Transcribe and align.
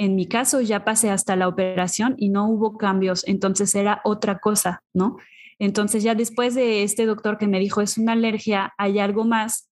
En 0.00 0.14
mi 0.14 0.24
caso 0.26 0.62
ya 0.62 0.82
pasé 0.82 1.10
hasta 1.10 1.36
la 1.36 1.46
operación 1.46 2.14
y 2.16 2.30
no 2.30 2.48
hubo 2.48 2.78
cambios, 2.78 3.22
entonces 3.28 3.74
era 3.74 4.00
otra 4.02 4.38
cosa, 4.38 4.82
¿no? 4.94 5.18
Entonces 5.58 6.02
ya 6.02 6.14
después 6.14 6.54
de 6.54 6.84
este 6.84 7.04
doctor 7.04 7.36
que 7.36 7.46
me 7.46 7.58
dijo 7.58 7.82
es 7.82 7.98
una 7.98 8.12
alergia, 8.12 8.72
hay 8.78 8.98
algo 8.98 9.26
más, 9.26 9.68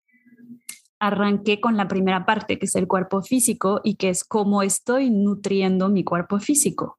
arranqué 0.98 1.60
con 1.60 1.76
la 1.76 1.86
primera 1.86 2.26
parte, 2.26 2.58
que 2.58 2.66
es 2.66 2.74
el 2.74 2.88
cuerpo 2.88 3.22
físico 3.22 3.80
y 3.84 3.94
que 3.94 4.08
es 4.08 4.24
cómo 4.24 4.64
estoy 4.64 5.10
nutriendo 5.10 5.90
mi 5.90 6.02
cuerpo 6.02 6.40
físico. 6.40 6.98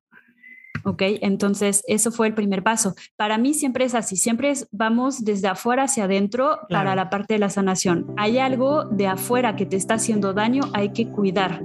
¿Ok? 0.86 1.02
Entonces, 1.20 1.84
eso 1.88 2.14
fue 2.14 2.28
el 2.28 2.34
primer 2.34 2.64
paso. 2.64 2.96
Para 3.18 3.38
mí 3.38 3.54
siempre 3.54 3.84
es 3.84 3.94
así, 3.94 4.16
siempre 4.16 4.52
es, 4.52 4.70
vamos 4.72 5.26
desde 5.26 5.50
afuera 5.50 5.84
hacia 5.84 6.06
adentro 6.06 6.60
para 6.70 6.96
la 6.96 7.10
parte 7.10 7.34
de 7.34 7.40
la 7.40 7.50
sanación. 7.50 8.14
Hay 8.16 8.38
algo 8.38 8.86
de 8.86 9.08
afuera 9.08 9.58
que 9.58 9.66
te 9.66 9.76
está 9.76 9.96
haciendo 9.96 10.34
daño, 10.34 10.62
hay 10.74 10.94
que 10.94 11.10
cuidar. 11.10 11.62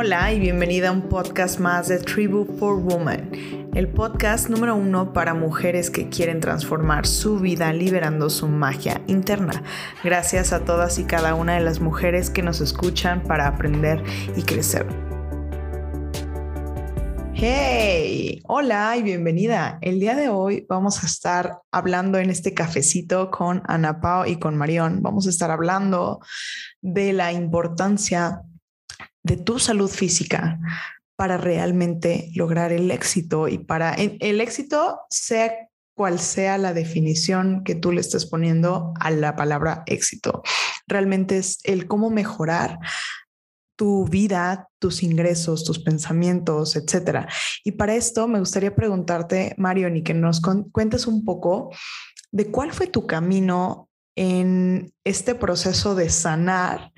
Hola 0.00 0.32
y 0.32 0.38
bienvenida 0.38 0.90
a 0.90 0.92
un 0.92 1.08
podcast 1.08 1.58
más 1.58 1.88
de 1.88 1.98
Tribu 1.98 2.44
for 2.56 2.78
Woman, 2.80 3.32
el 3.74 3.88
podcast 3.88 4.48
número 4.48 4.76
uno 4.76 5.12
para 5.12 5.34
mujeres 5.34 5.90
que 5.90 6.08
quieren 6.08 6.38
transformar 6.38 7.04
su 7.04 7.40
vida 7.40 7.72
liberando 7.72 8.30
su 8.30 8.46
magia 8.46 9.02
interna. 9.08 9.64
Gracias 10.04 10.52
a 10.52 10.64
todas 10.64 11.00
y 11.00 11.04
cada 11.04 11.34
una 11.34 11.54
de 11.56 11.62
las 11.62 11.80
mujeres 11.80 12.30
que 12.30 12.44
nos 12.44 12.60
escuchan 12.60 13.24
para 13.24 13.48
aprender 13.48 14.00
y 14.36 14.42
crecer. 14.42 14.86
Hey, 17.34 18.40
hola 18.46 18.96
y 18.96 19.02
bienvenida. 19.02 19.78
El 19.80 19.98
día 19.98 20.14
de 20.14 20.28
hoy 20.28 20.64
vamos 20.68 21.02
a 21.02 21.06
estar 21.06 21.58
hablando 21.72 22.18
en 22.18 22.30
este 22.30 22.54
cafecito 22.54 23.32
con 23.32 23.62
Ana 23.66 24.00
Pao 24.00 24.26
y 24.26 24.38
con 24.38 24.56
Marión. 24.56 25.02
Vamos 25.02 25.26
a 25.26 25.30
estar 25.30 25.50
hablando 25.50 26.20
de 26.82 27.12
la 27.12 27.32
importancia 27.32 28.42
de 29.28 29.36
tu 29.36 29.58
salud 29.58 29.90
física 29.90 30.58
para 31.14 31.36
realmente 31.36 32.30
lograr 32.34 32.72
el 32.72 32.90
éxito 32.90 33.46
y 33.46 33.58
para 33.58 33.94
el 33.94 34.40
éxito 34.40 35.00
sea 35.10 35.52
cual 35.94 36.20
sea 36.20 36.58
la 36.58 36.72
definición 36.72 37.64
que 37.64 37.74
tú 37.74 37.90
le 37.90 38.00
estés 38.00 38.24
poniendo 38.24 38.94
a 39.00 39.10
la 39.10 39.34
palabra 39.34 39.82
éxito. 39.86 40.42
Realmente 40.86 41.38
es 41.38 41.58
el 41.64 41.88
cómo 41.88 42.08
mejorar 42.08 42.78
tu 43.76 44.06
vida, 44.06 44.68
tus 44.78 45.02
ingresos, 45.02 45.64
tus 45.64 45.80
pensamientos, 45.80 46.76
etcétera. 46.76 47.28
Y 47.64 47.72
para 47.72 47.96
esto 47.96 48.28
me 48.28 48.38
gustaría 48.38 48.74
preguntarte, 48.74 49.54
Marion, 49.58 49.96
y 49.96 50.02
que 50.02 50.14
nos 50.14 50.40
cuentes 50.40 51.06
un 51.06 51.24
poco 51.24 51.70
de 52.30 52.50
cuál 52.50 52.72
fue 52.72 52.86
tu 52.86 53.06
camino 53.06 53.88
en 54.16 54.92
este 55.04 55.34
proceso 55.34 55.94
de 55.94 56.10
sanar 56.10 56.92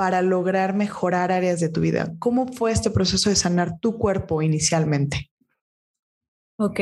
para 0.00 0.22
lograr 0.22 0.74
mejorar 0.74 1.30
áreas 1.30 1.60
de 1.60 1.68
tu 1.68 1.82
vida? 1.82 2.14
¿Cómo 2.18 2.46
fue 2.46 2.72
este 2.72 2.90
proceso 2.90 3.28
de 3.28 3.36
sanar 3.36 3.80
tu 3.80 3.98
cuerpo 3.98 4.40
inicialmente? 4.40 5.30
Ok, 6.56 6.80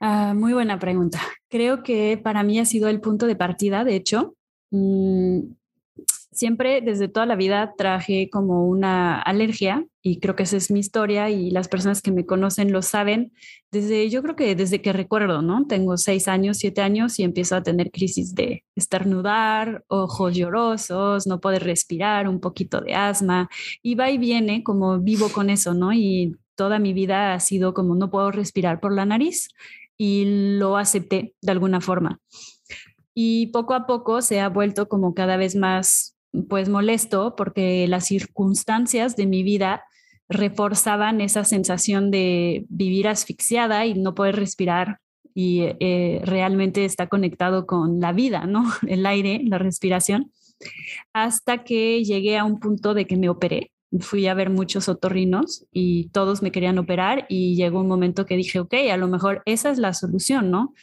ah, 0.00 0.34
muy 0.34 0.52
buena 0.52 0.78
pregunta. 0.78 1.22
Creo 1.48 1.82
que 1.82 2.20
para 2.22 2.42
mí 2.42 2.58
ha 2.58 2.66
sido 2.66 2.90
el 2.90 3.00
punto 3.00 3.26
de 3.26 3.34
partida, 3.34 3.82
de 3.82 3.96
hecho. 3.96 4.34
Mm, 4.70 5.38
siempre 6.30 6.80
desde 6.80 7.08
toda 7.08 7.26
la 7.26 7.36
vida 7.36 7.74
traje 7.76 8.28
como 8.30 8.66
una 8.66 9.20
alergia 9.20 9.86
y 10.02 10.20
creo 10.20 10.36
que 10.36 10.44
esa 10.44 10.56
es 10.56 10.70
mi 10.70 10.80
historia 10.80 11.30
y 11.30 11.50
las 11.50 11.68
personas 11.68 12.02
que 12.02 12.12
me 12.12 12.26
conocen 12.26 12.72
lo 12.72 12.82
saben 12.82 13.32
desde, 13.70 14.08
yo 14.08 14.22
creo 14.22 14.36
que 14.36 14.54
desde 14.54 14.80
que 14.80 14.92
recuerdo, 14.92 15.42
¿no? 15.42 15.66
Tengo 15.66 15.96
seis 15.96 16.28
años, 16.28 16.58
siete 16.58 16.80
años 16.80 17.18
y 17.18 17.22
empiezo 17.22 17.56
a 17.56 17.62
tener 17.62 17.90
crisis 17.90 18.34
de 18.34 18.64
estornudar, 18.76 19.84
ojos 19.88 20.34
llorosos, 20.34 21.26
no 21.26 21.40
poder 21.40 21.64
respirar, 21.64 22.28
un 22.28 22.40
poquito 22.40 22.80
de 22.80 22.94
asma 22.94 23.48
y 23.82 23.94
va 23.94 24.10
y 24.10 24.18
viene 24.18 24.62
como 24.62 24.98
vivo 25.00 25.28
con 25.30 25.50
eso, 25.50 25.74
¿no? 25.74 25.92
Y 25.92 26.36
toda 26.56 26.78
mi 26.78 26.92
vida 26.92 27.34
ha 27.34 27.40
sido 27.40 27.74
como 27.74 27.94
no 27.94 28.10
puedo 28.10 28.30
respirar 28.30 28.80
por 28.80 28.92
la 28.94 29.04
nariz 29.04 29.48
y 29.96 30.56
lo 30.58 30.76
acepté 30.76 31.34
de 31.40 31.52
alguna 31.52 31.80
forma. 31.80 32.20
Y 33.14 33.48
poco 33.48 33.74
a 33.74 33.86
poco 33.86 34.22
se 34.22 34.40
ha 34.40 34.48
vuelto 34.48 34.88
como 34.88 35.14
cada 35.14 35.36
vez 35.36 35.56
más 35.56 36.17
pues 36.48 36.68
molesto 36.68 37.34
porque 37.36 37.86
las 37.88 38.06
circunstancias 38.06 39.16
de 39.16 39.26
mi 39.26 39.42
vida 39.42 39.84
reforzaban 40.28 41.20
esa 41.20 41.44
sensación 41.44 42.10
de 42.10 42.66
vivir 42.68 43.08
asfixiada 43.08 43.86
y 43.86 43.94
no 43.94 44.14
poder 44.14 44.36
respirar 44.36 45.00
y 45.34 45.62
eh, 45.80 46.20
realmente 46.24 46.84
está 46.84 47.06
conectado 47.06 47.66
con 47.66 48.00
la 48.00 48.12
vida, 48.12 48.46
¿no? 48.46 48.64
El 48.88 49.06
aire, 49.06 49.40
la 49.44 49.58
respiración, 49.58 50.32
hasta 51.12 51.64
que 51.64 52.04
llegué 52.04 52.36
a 52.36 52.44
un 52.44 52.58
punto 52.58 52.92
de 52.92 53.06
que 53.06 53.16
me 53.16 53.28
operé. 53.28 53.70
Fui 54.00 54.26
a 54.26 54.34
ver 54.34 54.50
muchos 54.50 54.88
otorrinos 54.88 55.64
y 55.72 56.08
todos 56.08 56.42
me 56.42 56.50
querían 56.52 56.78
operar 56.78 57.24
y 57.28 57.54
llegó 57.54 57.80
un 57.80 57.88
momento 57.88 58.26
que 58.26 58.36
dije, 58.36 58.58
ok, 58.58 58.74
a 58.92 58.96
lo 58.96 59.08
mejor 59.08 59.42
esa 59.46 59.70
es 59.70 59.78
la 59.78 59.94
solución, 59.94 60.50
¿no? 60.50 60.74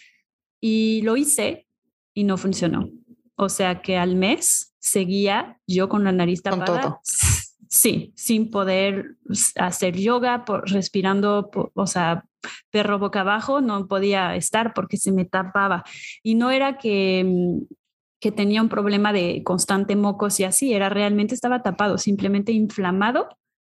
Y 0.59 1.01
lo 1.03 1.17
hice 1.17 1.67
y 2.15 2.23
no 2.23 2.37
funcionó. 2.37 2.89
O 3.35 3.49
sea 3.49 3.81
que 3.81 3.97
al 3.97 4.15
mes 4.15 4.73
seguía 4.85 5.59
yo 5.67 5.89
con 5.89 6.03
la 6.03 6.11
nariz 6.11 6.41
tapada. 6.41 6.99
Sí, 7.67 8.13
sin 8.15 8.51
poder 8.51 9.17
hacer 9.55 9.97
yoga, 9.97 10.45
por, 10.45 10.69
respirando, 10.69 11.49
o 11.73 11.87
sea, 11.87 12.25
perro 12.69 12.99
boca 12.99 13.21
abajo, 13.21 13.59
no 13.59 13.87
podía 13.87 14.35
estar 14.35 14.73
porque 14.73 14.97
se 14.97 15.11
me 15.11 15.25
tapaba. 15.25 15.83
Y 16.23 16.35
no 16.35 16.51
era 16.51 16.77
que, 16.77 17.23
mm, 17.25 17.73
que 18.21 18.31
tenía 18.31 18.61
un 18.61 18.69
problema 18.69 19.11
de 19.11 19.43
constante 19.43 19.95
mocos 19.95 20.39
y 20.39 20.43
así, 20.43 20.73
era 20.73 20.89
realmente 20.89 21.35
estaba 21.35 21.63
tapado, 21.63 21.97
simplemente 21.97 22.51
inflamado 22.51 23.27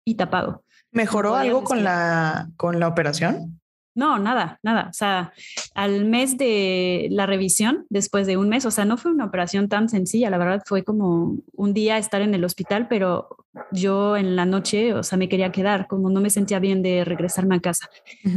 y 0.04 0.14
tapado. 0.14 0.64
¿Mejoró 0.92 1.36
algo 1.36 1.62
con 1.64 1.84
la, 1.84 2.48
con 2.56 2.80
la 2.80 2.88
operación? 2.88 3.59
No, 3.94 4.18
nada, 4.18 4.60
nada. 4.62 4.88
O 4.88 4.92
sea, 4.92 5.32
al 5.74 6.04
mes 6.04 6.38
de 6.38 7.08
la 7.10 7.26
revisión, 7.26 7.86
después 7.88 8.26
de 8.26 8.36
un 8.36 8.48
mes, 8.48 8.64
o 8.64 8.70
sea, 8.70 8.84
no 8.84 8.96
fue 8.96 9.10
una 9.10 9.24
operación 9.24 9.68
tan 9.68 9.88
sencilla, 9.88 10.30
la 10.30 10.38
verdad 10.38 10.62
fue 10.64 10.84
como 10.84 11.38
un 11.52 11.74
día 11.74 11.98
estar 11.98 12.22
en 12.22 12.34
el 12.34 12.44
hospital, 12.44 12.86
pero 12.88 13.36
yo 13.72 14.16
en 14.16 14.36
la 14.36 14.44
noche, 14.44 14.94
o 14.94 15.02
sea, 15.02 15.18
me 15.18 15.28
quería 15.28 15.50
quedar, 15.50 15.88
como 15.88 16.08
no 16.08 16.20
me 16.20 16.30
sentía 16.30 16.60
bien 16.60 16.82
de 16.82 17.04
regresarme 17.04 17.56
a 17.56 17.60
casa. 17.60 17.88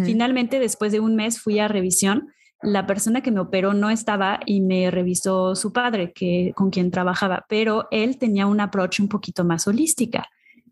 Finalmente, 0.03 0.59
después 0.59 0.91
de 0.91 0.99
un 0.99 1.15
mes, 1.15 1.39
fui 1.39 1.59
a 1.59 1.67
revisión. 1.67 2.29
La 2.61 2.87
persona 2.87 3.21
que 3.21 3.31
me 3.31 3.41
operó 3.41 3.73
no 3.73 3.89
estaba 3.89 4.39
y 4.45 4.61
me 4.61 4.89
revisó 4.89 5.55
su 5.55 5.71
padre, 5.71 6.13
que 6.13 6.53
con 6.55 6.71
quien 6.71 6.91
trabajaba, 6.91 7.45
pero 7.47 7.87
él 7.91 8.17
tenía 8.17 8.47
una 8.47 8.65
approach 8.65 9.01
un 9.01 9.09
poquito 9.09 9.43
más 9.43 9.67
holística. 9.67 10.27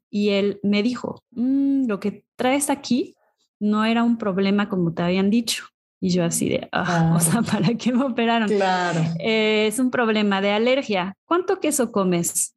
Y 0.10 0.30
él 0.30 0.60
me 0.64 0.82
dijo, 0.84 1.24
mm, 1.32 1.86
lo 1.88 2.00
que 2.00 2.26
traes 2.36 2.70
aquí 2.70 3.16
no 3.62 3.86
era 3.86 4.04
un 4.04 4.18
problema 4.18 4.68
como 4.68 4.94
te 4.94 5.04
habían 5.04 5.30
dicho. 5.30 5.66
Y 6.02 6.10
yo 6.10 6.26
así 6.26 6.50
de, 6.50 6.68
ah, 6.72 7.14
o 7.16 7.20
sea, 7.20 7.42
¿para 7.44 7.76
qué 7.76 7.94
me 7.94 8.04
operaron? 8.04 8.50
Claro. 8.50 9.00
Eh, 9.20 9.68
es 9.68 9.80
un 9.80 9.92
problema 9.92 10.42
de 10.42 10.52
alergia. 10.52 11.16
¿Cuánto 11.26 11.60
queso 11.60 11.92
comes? 11.92 12.56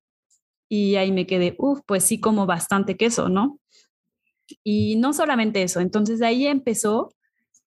Y 0.69 0.97
ahí 0.97 1.13
me 1.13 1.27
quedé, 1.27 1.55
uff, 1.59 1.81
pues 1.87 2.05
sí 2.05 2.19
como 2.19 2.47
bastante 2.47 2.97
queso, 2.97 3.29
¿no? 3.29 3.61
Y 4.65 4.97
no 4.97 5.13
solamente 5.13 5.63
eso, 5.63 5.81
entonces 5.81 6.19
de 6.19 6.27
ahí 6.27 6.47
empezó 6.47 7.15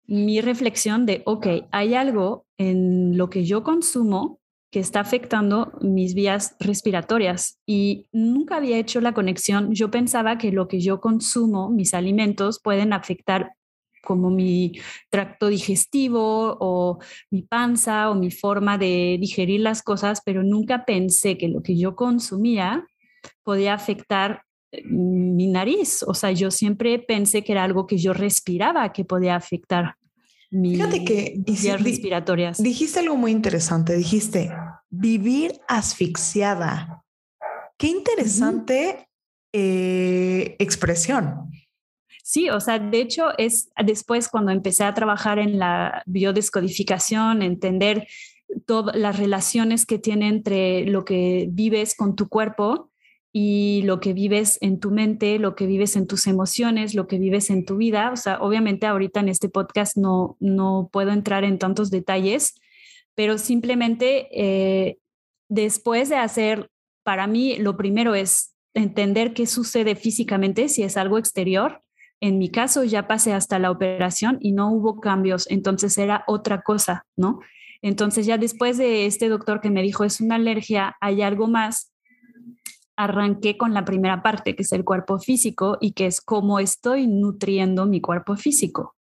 mi 0.05 0.41
reflexión 0.41 1.05
de, 1.05 1.21
ok, 1.25 1.47
hay 1.71 1.95
algo 1.95 2.45
en 2.57 3.17
lo 3.17 3.29
que 3.29 3.45
yo 3.45 3.63
consumo 3.63 4.39
que 4.77 4.81
está 4.81 4.99
afectando 4.99 5.73
mis 5.81 6.13
vías 6.13 6.55
respiratorias 6.59 7.59
y 7.65 8.05
nunca 8.11 8.57
había 8.57 8.77
hecho 8.77 9.01
la 9.01 9.15
conexión. 9.15 9.73
Yo 9.73 9.89
pensaba 9.89 10.37
que 10.37 10.51
lo 10.51 10.67
que 10.67 10.81
yo 10.81 11.01
consumo, 11.01 11.71
mis 11.71 11.95
alimentos, 11.95 12.59
pueden 12.59 12.93
afectar 12.93 13.53
como 14.03 14.29
mi 14.29 14.73
tracto 15.09 15.47
digestivo 15.47 16.57
o 16.59 16.99
mi 17.31 17.41
panza 17.41 18.11
o 18.11 18.13
mi 18.13 18.29
forma 18.29 18.77
de 18.77 19.17
digerir 19.19 19.61
las 19.61 19.81
cosas, 19.81 20.21
pero 20.23 20.43
nunca 20.43 20.85
pensé 20.85 21.39
que 21.39 21.47
lo 21.47 21.63
que 21.63 21.75
yo 21.75 21.95
consumía 21.95 22.85
podía 23.41 23.73
afectar 23.73 24.43
eh, 24.71 24.83
mi 24.85 25.47
nariz. 25.47 26.03
O 26.03 26.13
sea, 26.13 26.31
yo 26.33 26.51
siempre 26.51 26.99
pensé 26.99 27.43
que 27.43 27.53
era 27.53 27.63
algo 27.63 27.87
que 27.87 27.97
yo 27.97 28.13
respiraba 28.13 28.93
que 28.93 29.05
podía 29.05 29.35
afectar 29.35 29.95
Fíjate 30.49 31.03
que 31.03 31.43
respiratorias. 31.79 32.57
Dijiste 32.57 32.99
algo 32.99 33.17
muy 33.17 33.31
interesante, 33.31 33.95
dijiste 33.97 34.49
vivir 34.89 35.59
asfixiada. 35.67 37.03
Qué 37.77 37.87
interesante 37.87 39.07
eh, 39.53 40.55
expresión. 40.59 41.51
Sí, 42.23 42.49
o 42.49 42.59
sea, 42.59 42.77
de 42.77 42.99
hecho 42.99 43.29
es 43.37 43.69
después 43.85 44.27
cuando 44.27 44.51
empecé 44.51 44.83
a 44.83 44.93
trabajar 44.93 45.39
en 45.39 45.59
la 45.59 46.03
biodescodificación, 46.05 47.41
entender 47.41 48.07
todas 48.65 48.95
las 48.95 49.17
relaciones 49.17 49.85
que 49.85 49.99
tiene 49.99 50.27
entre 50.27 50.85
lo 50.85 51.05
que 51.05 51.47
vives 51.49 51.95
con 51.95 52.15
tu 52.15 52.27
cuerpo 52.27 52.91
y 53.31 53.81
lo 53.83 53.99
que 53.99 54.13
vives 54.13 54.57
en 54.61 54.79
tu 54.79 54.91
mente, 54.91 55.39
lo 55.39 55.55
que 55.55 55.67
vives 55.67 55.95
en 55.95 56.07
tus 56.07 56.27
emociones, 56.27 56.95
lo 56.95 57.07
que 57.07 57.19
vives 57.19 57.49
en 57.49 57.65
tu 57.65 57.77
vida. 57.77 58.11
O 58.11 58.17
sea, 58.17 58.39
obviamente 58.41 58.87
ahorita 58.87 59.19
en 59.19 59.29
este 59.29 59.47
podcast 59.47 59.95
no, 59.95 60.37
no 60.39 60.89
puedo 60.91 61.11
entrar 61.11 61.43
en 61.43 61.59
tantos 61.59 61.91
detalles, 61.91 62.55
pero 63.17 63.39
simplemente 63.39 64.27
eh, 64.31 64.99
después 65.49 66.07
de 66.07 66.17
hacer, 66.17 66.69
para 67.03 67.25
mí 67.25 67.57
lo 67.57 67.75
primero 67.75 68.13
es 68.13 68.53
entender 68.75 69.33
qué 69.33 69.47
sucede 69.47 69.95
físicamente, 69.95 70.69
si 70.69 70.83
es 70.83 70.97
algo 70.97 71.17
exterior. 71.17 71.81
En 72.21 72.37
mi 72.37 72.51
caso 72.51 72.83
ya 72.83 73.07
pasé 73.07 73.33
hasta 73.33 73.57
la 73.57 73.71
operación 73.71 74.37
y 74.39 74.51
no 74.51 74.71
hubo 74.71 74.99
cambios, 74.99 75.49
entonces 75.49 75.97
era 75.97 76.25
otra 76.27 76.61
cosa, 76.61 77.07
¿no? 77.15 77.39
Entonces 77.81 78.27
ya 78.27 78.37
después 78.37 78.77
de 78.77 79.07
este 79.07 79.29
doctor 79.29 79.61
que 79.61 79.71
me 79.71 79.81
dijo 79.81 80.03
es 80.03 80.21
una 80.21 80.35
alergia, 80.35 80.95
hay 81.01 81.23
algo 81.23 81.47
más, 81.47 81.91
arranqué 82.95 83.57
con 83.57 83.73
la 83.73 83.83
primera 83.83 84.21
parte, 84.21 84.55
que 84.55 84.61
es 84.61 84.71
el 84.73 84.83
cuerpo 84.83 85.17
físico 85.17 85.79
y 85.81 85.93
que 85.93 86.05
es 86.05 86.21
cómo 86.21 86.59
estoy 86.59 87.07
nutriendo 87.07 87.87
mi 87.87 87.99
cuerpo 87.99 88.35
físico. 88.35 88.96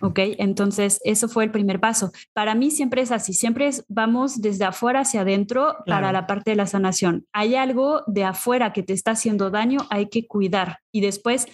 ¿Ok? 0.00 0.20
Entonces, 0.38 1.00
eso 1.04 1.28
fue 1.28 1.44
el 1.44 1.50
primer 1.50 1.80
paso. 1.80 2.12
Para 2.32 2.54
mí 2.54 2.70
siempre 2.70 3.02
es 3.02 3.10
así, 3.10 3.32
siempre 3.32 3.70
vamos 3.88 4.40
desde 4.40 4.64
afuera 4.64 5.00
hacia 5.00 5.22
adentro 5.22 5.76
para 5.86 6.12
la 6.12 6.26
parte 6.26 6.50
de 6.50 6.56
la 6.56 6.66
sanación. 6.66 7.26
Hay 7.32 7.56
algo 7.56 8.02
de 8.06 8.24
afuera 8.24 8.72
que 8.72 8.82
te 8.82 8.92
está 8.92 9.12
haciendo 9.12 9.50
daño, 9.50 9.80
hay 9.90 10.08
que 10.08 10.26
cuidar. 10.26 10.78
Y 10.92 11.00
después, 11.00 11.46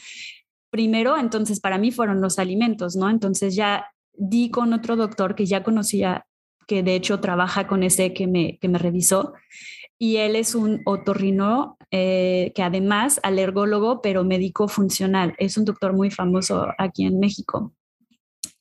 primero, 0.70 1.16
entonces, 1.16 1.60
para 1.60 1.78
mí 1.78 1.90
fueron 1.90 2.20
los 2.20 2.38
alimentos, 2.38 2.96
¿no? 2.96 3.08
Entonces 3.08 3.54
ya 3.54 3.86
di 4.12 4.50
con 4.50 4.72
otro 4.72 4.96
doctor 4.96 5.34
que 5.34 5.46
ya 5.46 5.62
conocía, 5.62 6.26
que 6.66 6.82
de 6.82 6.94
hecho 6.94 7.20
trabaja 7.20 7.66
con 7.66 7.82
ese 7.82 8.12
que 8.12 8.26
me, 8.26 8.58
que 8.58 8.68
me 8.68 8.78
revisó. 8.78 9.34
Y 9.98 10.16
él 10.16 10.36
es 10.36 10.54
un 10.54 10.82
otorrino 10.84 11.78
eh, 11.90 12.52
que 12.54 12.62
además 12.62 13.20
alergólogo, 13.22 14.02
pero 14.02 14.24
médico 14.24 14.68
funcional. 14.68 15.34
Es 15.38 15.56
un 15.56 15.64
doctor 15.64 15.94
muy 15.94 16.10
famoso 16.10 16.66
aquí 16.78 17.04
en 17.06 17.20
México. 17.20 17.72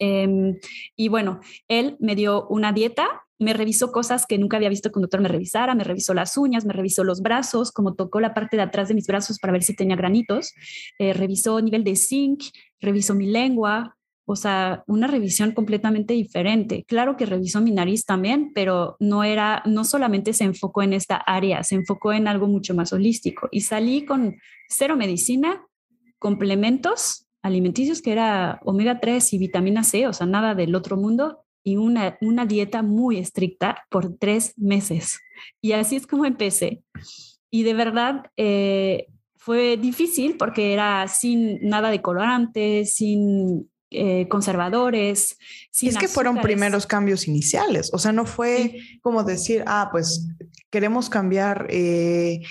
Em, 0.04 0.60
y 0.98 1.08
bueno, 1.08 1.40
él 1.70 1.96
me 2.02 2.16
dio 2.16 2.46
una 2.48 2.74
dieta, 2.74 3.08
me 3.40 3.54
revisó 3.54 3.94
cosas 3.94 4.26
que 4.26 4.38
nunca 4.38 4.58
había 4.58 4.68
visto 4.68 4.92
que 4.92 5.00
un 5.00 5.04
doctor 5.04 5.22
me 5.22 5.30
revisara, 5.30 5.76
me 5.76 5.86
revisó 5.86 6.14
las 6.14 6.36
uñas, 6.36 6.66
me 6.66 6.74
revisó 6.74 7.06
los 7.06 7.22
brazos, 7.22 7.72
como 7.72 7.96
tocó 7.96 8.20
la 8.20 8.34
parte 8.34 8.58
de 8.58 8.64
atrás 8.64 8.90
de 8.90 8.96
mis 8.96 9.08
brazos 9.08 9.40
para 9.40 9.54
ver 9.54 9.64
si 9.64 9.74
tenía 9.76 9.96
granitos, 9.96 10.54
eh, 11.00 11.14
revisó 11.14 11.62
nivel 11.62 11.86
de 11.86 11.96
zinc, 11.96 12.44
revisó 12.82 13.16
mi 13.16 13.28
lengua, 13.28 13.96
o 14.26 14.36
sea, 14.36 14.84
una 14.88 15.08
revisión 15.08 15.54
completamente 15.54 16.14
diferente. 16.14 16.84
Claro 16.86 17.16
que 17.16 17.26
revisó 17.26 17.62
mi 17.62 17.72
nariz 17.72 18.06
también, 18.06 18.52
pero 18.54 18.98
no 19.00 19.24
era, 19.24 19.64
no 19.66 19.86
solamente 19.86 20.34
se 20.34 20.44
enfocó 20.44 20.82
en 20.82 20.92
esta 20.92 21.16
área, 21.16 21.64
se 21.64 21.76
enfocó 21.76 22.12
en 22.12 22.28
algo 22.28 22.48
mucho 22.48 22.74
más 22.74 22.92
holístico. 22.92 23.48
Y 23.52 23.62
salí 23.62 24.04
con 24.04 24.36
cero 24.68 24.98
medicina, 24.98 25.66
complementos 26.20 27.23
alimenticios 27.44 28.02
que 28.02 28.14
era 28.14 28.60
omega 28.64 29.00
3 29.00 29.34
y 29.34 29.38
vitamina 29.38 29.84
C, 29.84 30.08
o 30.08 30.14
sea, 30.14 30.26
nada 30.26 30.56
del 30.56 30.74
otro 30.74 30.98
mundo, 30.98 31.44
y 31.64 31.78
una, 31.78 32.18
una 32.22 32.46
dieta 32.46 32.82
muy 32.82 33.20
estricta 33.20 33.86
por 33.90 34.18
tres 34.18 34.54
meses. 34.58 35.20
Y 35.62 35.74
así 35.74 35.96
es 35.96 36.08
como 36.08 36.26
empecé. 36.26 36.84
Y 37.50 37.64
de 37.64 37.74
verdad 37.74 38.32
eh, 38.36 39.08
fue 39.38 39.78
difícil 39.78 40.36
porque 40.38 40.74
era 40.74 41.08
sin 41.08 41.60
nada 41.62 41.90
de 41.90 42.02
colorantes, 42.02 42.96
sin 42.96 43.70
eh, 43.92 44.28
conservadores. 44.28 45.38
Sin 45.72 45.90
es 45.90 45.98
que 45.98 46.08
fueron 46.08 46.42
primeros 46.42 46.88
cambios 46.88 47.28
iniciales, 47.28 47.92
o 47.94 48.00
sea, 48.00 48.12
no 48.12 48.26
fue 48.26 48.80
como 49.02 49.24
decir, 49.24 49.64
ah, 49.68 49.90
pues 49.92 50.28
queremos 50.72 51.10
cambiar 51.10 51.68
eh, 51.70 52.42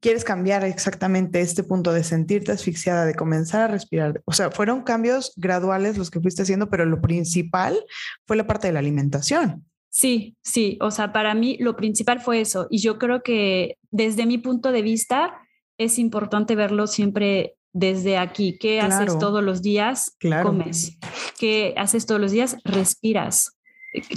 quieres 0.00 0.24
cambiar 0.24 0.64
exactamente 0.64 1.40
este 1.40 1.62
punto 1.62 1.92
de 1.92 2.04
sentirte 2.04 2.52
asfixiada, 2.52 3.04
de 3.04 3.14
comenzar 3.14 3.62
a 3.62 3.68
respirar. 3.68 4.22
O 4.24 4.32
sea, 4.32 4.50
fueron 4.50 4.82
cambios 4.82 5.32
graduales 5.36 5.98
los 5.98 6.10
que 6.10 6.20
fuiste 6.20 6.42
haciendo, 6.42 6.68
pero 6.68 6.84
lo 6.84 7.00
principal 7.00 7.78
fue 8.26 8.36
la 8.36 8.46
parte 8.46 8.66
de 8.66 8.72
la 8.72 8.80
alimentación. 8.80 9.64
Sí, 9.90 10.36
sí, 10.42 10.78
o 10.80 10.90
sea, 10.90 11.12
para 11.12 11.34
mí 11.34 11.58
lo 11.60 11.76
principal 11.76 12.20
fue 12.20 12.40
eso. 12.40 12.66
Y 12.70 12.78
yo 12.78 12.98
creo 12.98 13.22
que 13.22 13.76
desde 13.90 14.26
mi 14.26 14.38
punto 14.38 14.72
de 14.72 14.82
vista 14.82 15.34
es 15.78 15.98
importante 15.98 16.54
verlo 16.54 16.86
siempre 16.86 17.56
desde 17.72 18.16
aquí. 18.16 18.58
¿Qué 18.58 18.80
haces 18.80 19.18
todos 19.18 19.42
los 19.42 19.62
días? 19.62 20.16
Comes. 20.42 20.98
¿Qué 21.38 21.74
haces 21.76 22.06
todos 22.06 22.20
los 22.20 22.32
días? 22.32 22.56
Respiras 22.64 23.58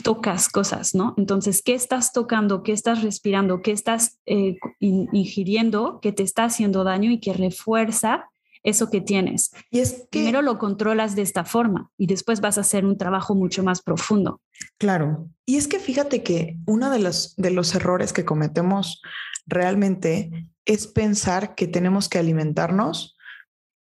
tocas 0.04 0.50
cosas, 0.50 0.96
¿no? 0.96 1.14
Entonces, 1.18 1.62
¿qué 1.62 1.74
estás 1.74 2.14
tocando? 2.14 2.64
¿Qué 2.64 2.72
estás 2.72 3.04
respirando? 3.04 3.62
¿Qué 3.62 3.72
estás 3.72 4.20
eh, 4.26 4.58
ingiriendo 4.80 6.00
que 6.02 6.12
te 6.12 6.24
está 6.24 6.46
haciendo 6.46 6.84
daño 6.84 7.12
y 7.12 7.20
que 7.20 7.34
refuerza 7.34 8.30
eso 8.64 8.90
que 8.90 9.02
tienes? 9.02 9.52
Y 9.70 9.80
es 9.80 10.08
Primero 10.10 10.42
lo 10.42 10.58
controlas 10.58 11.16
de 11.16 11.24
esta 11.24 11.44
forma 11.44 11.92
y 11.98 12.08
después 12.08 12.40
vas 12.40 12.58
a 12.58 12.62
hacer 12.62 12.86
un 12.86 12.98
trabajo 12.98 13.36
mucho 13.36 13.64
más 13.64 13.82
profundo. 13.82 14.42
Claro. 14.78 15.30
Y 15.46 15.58
es 15.58 15.68
que 15.68 15.80
fíjate 15.80 16.24
que 16.24 16.58
uno 16.66 16.90
de 16.90 17.00
los, 17.00 17.36
de 17.36 17.52
los 17.52 17.76
errores 17.76 18.14
que 18.14 18.26
cometemos 18.26 19.02
realmente 19.46 20.50
es 20.66 20.88
pensar 20.88 21.54
que 21.56 21.68
tenemos 21.68 22.10
que 22.10 22.18
alimentarnos, 22.18 23.18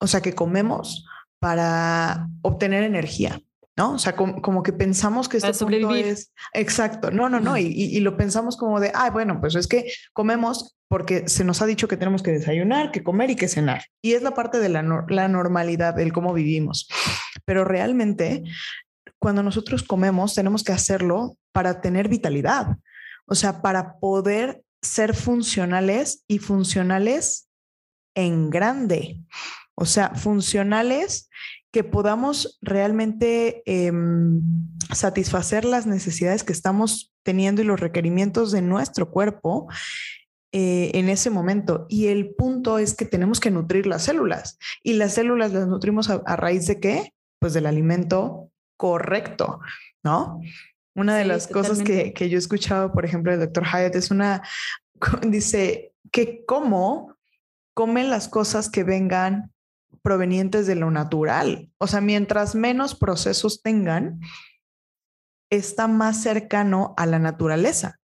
o 0.00 0.06
sea, 0.06 0.20
que 0.20 0.35
comemos 0.35 1.06
para 1.38 2.29
obtener 2.43 2.82
energía. 2.82 3.41
¿No? 3.76 3.94
O 3.94 3.99
sea, 3.99 4.15
como, 4.15 4.62
que 4.62 4.73
pensamos 4.73 5.29
que 5.29 5.38
esto 5.38 5.69
es 5.69 6.32
exacto. 6.53 7.11
No, 7.11 7.29
no, 7.29 7.41
no. 7.41 7.56
Y, 7.56 7.99
lo 8.00 8.17
pensamos 8.17 8.56
como 8.56 8.81
de, 8.81 8.93
ah, 8.94 9.11
bueno, 9.11 9.41
pues 9.41 9.55
es 9.56 9.67
que 9.67 9.91
comemos 10.12 10.76
porque 10.88 11.29
se 11.29 11.44
nos 11.44 11.61
ha 11.61 11.67
dicho 11.67 11.88
que 11.88 11.97
tenemos 11.97 12.23
que 12.23 12.31
desayunar, 12.31 12.93
que 12.93 13.03
comer 13.03 13.31
y 13.31 13.37
que 13.37 13.49
cenar. 13.49 13.85
Y 14.00 14.12
es 14.12 14.23
la 14.23 14.35
parte 14.35 14.61
de 14.61 14.69
la, 14.69 14.82
la 15.09 15.29
normalidad, 15.29 15.94
del 15.94 16.12
cómo 16.12 16.32
vivimos. 16.32 16.88
Pero 17.44 17.65
realmente, 17.65 18.44
cuando 19.19 19.43
nosotros 19.43 19.82
comemos, 19.82 20.35
tenemos 20.35 20.62
que 20.62 20.73
hacerlo 20.73 21.37
para 21.53 21.81
tener 21.81 22.09
vitalidad. 22.09 22.77
O 23.27 23.35
sea, 23.35 23.61
para 23.61 23.99
poder 23.99 24.62
ser 24.82 25.15
funcionales 25.15 26.25
y 26.29 26.38
funcionales 26.38 27.49
en 28.15 28.50
grande. 28.50 29.20
O 29.75 29.87
sea, 29.87 30.11
funcionales 30.11 31.29
que 31.75 31.82
podamos 31.82 32.56
realmente 32.62 33.65
em, 33.67 34.41
satisfacer 34.93 35.65
las 35.65 35.87
necesidades 35.87 36.44
que 36.44 36.53
estamos 36.53 37.12
teniendo 37.25 37.62
y 37.62 37.65
los 37.65 37.81
requerimientos 37.81 38.53
de 38.53 38.62
nuestro 38.62 39.11
cuerpo 39.11 39.67
eh, 40.53 40.93
en 40.94 41.09
ese 41.09 41.31
momento. 41.31 41.87
Y 41.88 42.06
el 42.06 42.32
punto 42.37 42.79
es 42.79 42.94
que 42.94 43.06
tenemos 43.06 43.41
que 43.41 43.50
nutrir 43.50 43.88
las 43.88 44.05
células. 44.05 44.56
Y 44.85 44.93
las 44.93 45.15
células 45.15 45.53
las 45.53 45.67
nutrimos 45.67 46.11
a, 46.11 46.37
raíz 46.37 46.69
de 46.69 46.79
qué? 46.79 47.12
Pues 47.41 47.55
del 47.55 47.67
alimento 47.67 48.53
correcto, 48.77 49.59
¿no? 50.05 50.41
Una 50.94 51.17
de 51.17 51.25
las 51.25 51.49
cosas 51.49 51.82
que, 51.82 52.12
que, 52.12 52.29
yo 52.29 52.37
he 52.37 52.38
escuchado, 52.38 52.93
por 52.93 53.05
ejemplo, 53.05 53.32
del 53.32 53.41
doctor 53.41 53.65
Hyatt 53.65 53.97
es 53.97 54.12
una, 54.12 54.43
dice 55.27 55.93
que 56.12 56.44
cómo 56.47 57.17
comen 57.75 58.10
las 58.10 58.29
cosas 58.29 58.70
que 58.70 58.84
vengan 58.84 59.51
provenientes 60.05 60.67
de 60.67 60.75
lo 60.75 60.91
natural. 60.91 61.70
O 61.79 61.87
sea, 61.87 62.03
mientras 62.03 62.55
menos 62.55 62.94
procesos 62.94 63.63
tengan, 63.63 64.20
está 65.51 65.89
más 65.89 66.23
cercano 66.23 66.93
a 66.99 67.06
la 67.06 67.19
naturaleza. 67.19 67.99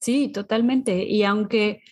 Sí, 0.00 0.28
totalmente. 0.28 1.04
Y 1.04 1.24
aunque, 1.24 1.82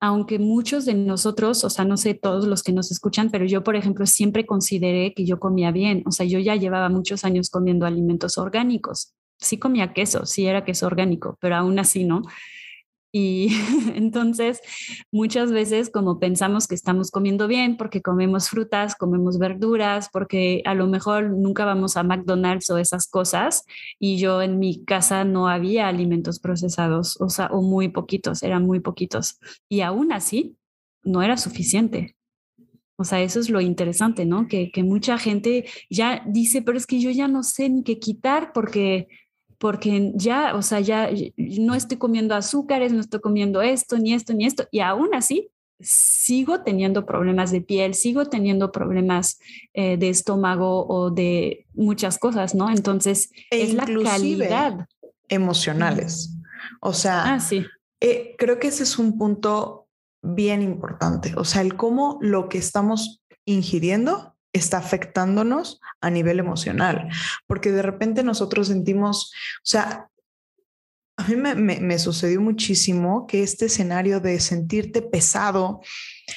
aunque 0.00 0.38
muchos 0.38 0.84
de 0.84 0.92
nosotros, 0.92 1.64
o 1.64 1.70
sea, 1.70 1.86
no 1.86 1.96
sé 1.96 2.12
todos 2.12 2.46
los 2.46 2.62
que 2.62 2.72
nos 2.72 2.90
escuchan, 2.90 3.30
pero 3.30 3.46
yo, 3.46 3.64
por 3.64 3.74
ejemplo, 3.74 4.04
siempre 4.04 4.44
consideré 4.44 5.14
que 5.14 5.24
yo 5.24 5.40
comía 5.40 5.72
bien. 5.72 6.02
O 6.04 6.12
sea, 6.12 6.26
yo 6.26 6.38
ya 6.38 6.56
llevaba 6.56 6.90
muchos 6.90 7.24
años 7.24 7.48
comiendo 7.48 7.86
alimentos 7.86 8.36
orgánicos. 8.36 9.14
Sí 9.38 9.58
comía 9.58 9.94
queso, 9.94 10.26
sí 10.26 10.46
era 10.46 10.64
queso 10.64 10.86
orgánico, 10.86 11.38
pero 11.40 11.56
aún 11.56 11.78
así 11.78 12.04
no. 12.04 12.22
Y 13.12 13.48
entonces 13.94 14.60
muchas 15.10 15.52
veces 15.52 15.90
como 15.90 16.18
pensamos 16.18 16.66
que 16.66 16.74
estamos 16.74 17.10
comiendo 17.10 17.48
bien 17.48 17.76
porque 17.76 18.02
comemos 18.02 18.48
frutas, 18.48 18.94
comemos 18.94 19.38
verduras, 19.38 20.08
porque 20.12 20.62
a 20.64 20.74
lo 20.74 20.86
mejor 20.86 21.30
nunca 21.30 21.64
vamos 21.64 21.96
a 21.96 22.02
McDonald's 22.02 22.70
o 22.70 22.78
esas 22.78 23.08
cosas 23.08 23.64
y 23.98 24.18
yo 24.18 24.42
en 24.42 24.58
mi 24.58 24.84
casa 24.84 25.24
no 25.24 25.48
había 25.48 25.88
alimentos 25.88 26.40
procesados, 26.40 27.20
o 27.20 27.28
sea, 27.28 27.46
o 27.46 27.62
muy 27.62 27.88
poquitos, 27.88 28.42
eran 28.42 28.64
muy 28.64 28.80
poquitos. 28.80 29.38
Y 29.68 29.80
aún 29.80 30.12
así 30.12 30.56
no 31.02 31.22
era 31.22 31.36
suficiente. 31.36 32.16
O 32.98 33.04
sea, 33.04 33.20
eso 33.20 33.40
es 33.40 33.50
lo 33.50 33.60
interesante, 33.60 34.24
¿no? 34.24 34.48
Que, 34.48 34.70
que 34.70 34.82
mucha 34.82 35.18
gente 35.18 35.66
ya 35.90 36.22
dice, 36.26 36.62
pero 36.62 36.78
es 36.78 36.86
que 36.86 36.98
yo 36.98 37.10
ya 37.10 37.28
no 37.28 37.42
sé 37.42 37.68
ni 37.68 37.82
qué 37.82 37.98
quitar 37.98 38.52
porque 38.54 39.08
porque 39.58 40.12
ya, 40.14 40.54
o 40.54 40.62
sea, 40.62 40.80
ya 40.80 41.10
no 41.36 41.74
estoy 41.74 41.98
comiendo 41.98 42.34
azúcares, 42.34 42.92
no 42.92 43.00
estoy 43.00 43.20
comiendo 43.20 43.62
esto, 43.62 43.98
ni 43.98 44.14
esto, 44.14 44.34
ni 44.34 44.46
esto, 44.46 44.66
y 44.70 44.80
aún 44.80 45.14
así 45.14 45.50
sigo 45.80 46.62
teniendo 46.62 47.04
problemas 47.04 47.50
de 47.50 47.60
piel, 47.60 47.94
sigo 47.94 48.26
teniendo 48.26 48.72
problemas 48.72 49.38
eh, 49.74 49.96
de 49.96 50.08
estómago 50.08 50.86
o 50.86 51.10
de 51.10 51.66
muchas 51.74 52.18
cosas, 52.18 52.54
¿no? 52.54 52.70
Entonces, 52.70 53.30
e 53.50 53.62
es 53.62 53.74
la 53.74 53.84
calidad. 53.84 54.86
Emocionales. 55.28 56.34
O 56.80 56.92
sea, 56.92 57.34
ah, 57.34 57.40
sí. 57.40 57.66
Eh, 58.00 58.34
creo 58.38 58.58
que 58.58 58.68
ese 58.68 58.84
es 58.84 58.98
un 58.98 59.18
punto 59.18 59.88
bien 60.22 60.62
importante. 60.62 61.34
O 61.36 61.44
sea, 61.44 61.62
el 61.62 61.76
cómo 61.76 62.18
lo 62.20 62.48
que 62.48 62.58
estamos 62.58 63.22
ingiriendo 63.44 64.35
está 64.56 64.78
afectándonos 64.78 65.80
a 66.00 66.10
nivel 66.10 66.38
emocional, 66.38 67.08
porque 67.46 67.72
de 67.72 67.82
repente 67.82 68.22
nosotros 68.22 68.68
sentimos, 68.68 69.32
o 69.58 69.66
sea, 69.66 70.08
a 71.16 71.26
mí 71.28 71.36
me, 71.36 71.98
sucedió 71.98 72.40
muchísimo 72.40 73.26
que 73.26 73.42
este 73.42 73.66
escenario 73.66 74.20
de 74.20 74.38
sentirte 74.38 75.00
pesado 75.00 75.80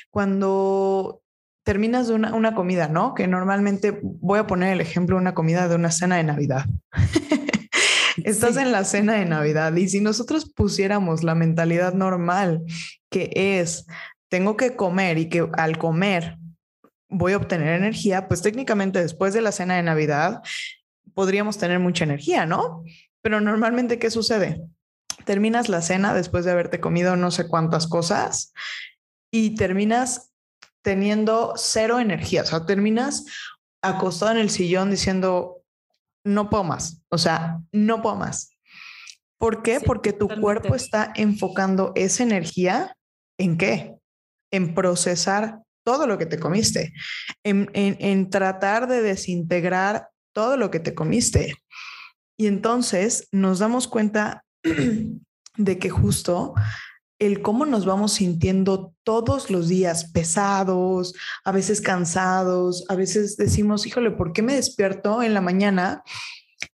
cuando 0.09 1.21
terminas 1.65 2.07
de 2.07 2.13
una, 2.15 2.55
comida, 2.55 2.87
¿no? 2.87 3.13
Que 3.13 3.27
normalmente 3.27 3.99
voy 4.01 4.39
a 4.39 4.47
poner 4.47 4.73
el 4.73 4.81
ejemplo 4.81 5.17
de 5.17 5.21
una 5.21 5.35
comida 5.35 5.67
de 5.67 5.75
una 5.75 5.91
cena 5.91 6.15
de 6.15 6.23
Navidad. 6.23 6.65
Estás 8.23 8.57
en 8.57 8.71
la 8.71 8.85
cena 8.85 9.13
de 9.13 9.25
Navidad 9.25 9.75
y 9.75 9.87
si 9.87 10.01
nosotros 10.01 10.51
pusiéramos 10.51 11.23
la 11.23 11.35
mentalidad 11.35 11.93
normal 11.93 12.63
que 13.09 13.31
es, 13.59 13.85
tengo 14.29 14.57
que 14.57 14.75
comer 14.75 15.17
y 15.17 15.29
que 15.29 15.47
al 15.53 15.77
comer 15.77 16.38
voy 17.09 17.33
a 17.33 17.37
obtener 17.37 17.75
energía, 17.75 18.27
pues 18.27 18.41
técnicamente 18.41 19.01
después 19.01 19.33
de 19.33 19.41
la 19.41 19.51
cena 19.51 19.75
de 19.75 19.83
Navidad 19.83 20.41
podríamos 21.13 21.57
tener 21.57 21.79
mucha 21.79 22.03
energía, 22.03 22.45
¿no? 22.45 22.83
Pero 23.21 23.41
normalmente, 23.41 23.99
¿qué 23.99 24.11
sucede? 24.11 24.61
Terminas 25.25 25.67
la 25.67 25.81
cena 25.81 26.13
después 26.13 26.45
de 26.45 26.51
haberte 26.51 26.79
comido 26.79 27.15
no 27.15 27.31
sé 27.31 27.47
cuántas 27.47 27.87
cosas 27.87 28.53
y 29.31 29.55
terminas 29.55 30.31
teniendo 30.81 31.53
cero 31.55 31.99
energía, 31.99 32.43
o 32.43 32.45
sea, 32.45 32.65
terminas 32.65 33.25
acostado 33.81 34.31
en 34.31 34.37
el 34.37 34.49
sillón 34.49 34.91
diciendo, 34.91 35.63
no 36.23 36.49
puedo 36.49 36.63
más, 36.63 37.01
o 37.09 37.17
sea, 37.17 37.59
no 37.71 38.01
puedo 38.01 38.15
más. 38.15 38.51
¿Por 39.37 39.61
qué? 39.61 39.79
Porque 39.79 40.13
tu 40.13 40.27
cuerpo 40.27 40.75
está 40.75 41.13
enfocando 41.15 41.93
esa 41.95 42.23
energía 42.23 42.97
en 43.37 43.57
qué? 43.57 43.97
En 44.51 44.75
procesar 44.75 45.61
todo 45.89 46.05
lo 46.05 46.19
que 46.19 46.27
te 46.27 46.37
comiste, 46.37 46.93
en, 47.43 48.29
tratar 48.29 48.87
de 48.87 49.01
desintegrar 49.01 50.09
todo 50.35 50.55
lo 50.55 50.69
que 50.69 50.79
te 50.79 50.93
comiste. 50.93 51.55
Y 52.37 52.45
entonces 52.45 53.27
nos 53.31 53.57
damos 53.57 53.87
cuenta 53.87 54.45
de 55.57 55.79
que 55.79 55.89
justo 55.89 56.53
el 57.17 57.41
cómo 57.41 57.65
nos 57.65 57.87
vamos 57.87 58.13
sintiendo 58.13 58.93
todos 59.03 59.49
los 59.49 59.67
días 59.67 60.11
pesados, 60.11 61.15
a 61.43 61.51
veces 61.51 61.81
cansados, 61.81 62.85
a 62.87 62.95
veces 62.95 63.35
decimos, 63.35 63.87
híjole, 63.87 64.11
¿por 64.11 64.31
qué 64.31 64.43
me 64.43 64.53
despierto 64.53 65.23
en 65.23 65.33
la 65.33 65.41
mañana 65.41 66.03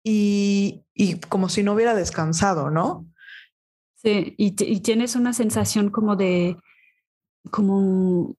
y, 0.04 0.84
como 1.28 1.48
si 1.48 1.64
no 1.64 1.72
hubiera 1.72 1.96
descansado, 1.96 2.70
¿no? 2.70 3.08
Sí, 3.96 4.36
y, 4.38 4.54
y 4.56 4.80
tienes 4.82 5.16
una 5.16 5.32
sensación 5.32 5.90
como 5.90 6.14
de, 6.14 6.56
como 7.50 8.36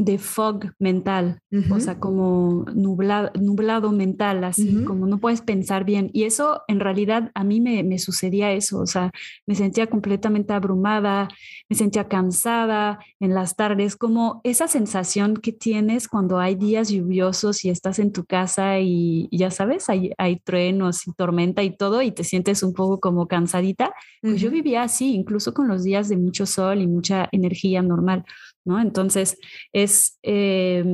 de 0.00 0.16
fog 0.16 0.72
mental, 0.78 1.40
o 1.70 1.78
sea, 1.78 2.00
como 2.00 2.64
nublado, 2.74 3.30
nublado 3.38 3.92
mental, 3.92 4.44
así 4.44 4.82
como 4.84 5.06
no 5.06 5.18
puedes 5.18 5.42
pensar 5.42 5.84
bien. 5.84 6.08
Y 6.14 6.24
eso 6.24 6.62
en 6.68 6.80
realidad 6.80 7.30
a 7.34 7.44
mí 7.44 7.60
me, 7.60 7.82
me, 7.82 7.98
sucedía 7.98 8.50
eso, 8.52 8.78
o 8.80 8.86
sea, 8.86 9.10
me 9.46 9.54
sentía 9.54 9.88
completamente 9.88 10.54
abrumada, 10.54 11.28
me 11.68 11.76
sentía 11.76 12.08
cansada 12.08 12.98
en 13.20 13.34
las 13.34 13.56
tardes, 13.56 13.94
como 13.94 14.40
esa 14.42 14.68
sensación 14.68 15.36
que 15.36 15.52
tienes 15.52 16.08
cuando 16.08 16.38
hay 16.38 16.54
días 16.54 16.88
lluviosos 16.88 17.62
y 17.66 17.68
estás 17.68 17.98
en 17.98 18.10
tu 18.10 18.24
casa 18.24 18.80
y, 18.80 19.28
ya 19.30 19.50
sabes, 19.50 19.90
hay, 19.90 20.12
hay, 20.16 20.40
truenos 20.40 21.06
y 21.06 21.12
tormenta 21.12 21.62
y 21.62 21.76
todo 21.76 22.00
y 22.00 22.10
te 22.10 22.24
sientes 22.24 22.62
un 22.62 22.72
poco 22.72 23.00
como 23.00 23.28
cansadita. 23.28 23.92
Pues 24.22 24.40
yo 24.40 24.50
vivía 24.50 24.82
así, 24.82 25.14
incluso 25.14 25.52
con 25.52 25.68
los 25.68 25.84
días 25.84 26.08
de 26.08 26.16
mucho 26.16 26.46
sol 26.46 26.80
y 26.80 26.86
mucha 26.86 27.28
energía 27.32 27.82
normal. 27.82 28.24
¿No? 28.64 28.80
Entonces, 28.80 29.38
es 29.72 30.18
eh, 30.22 30.84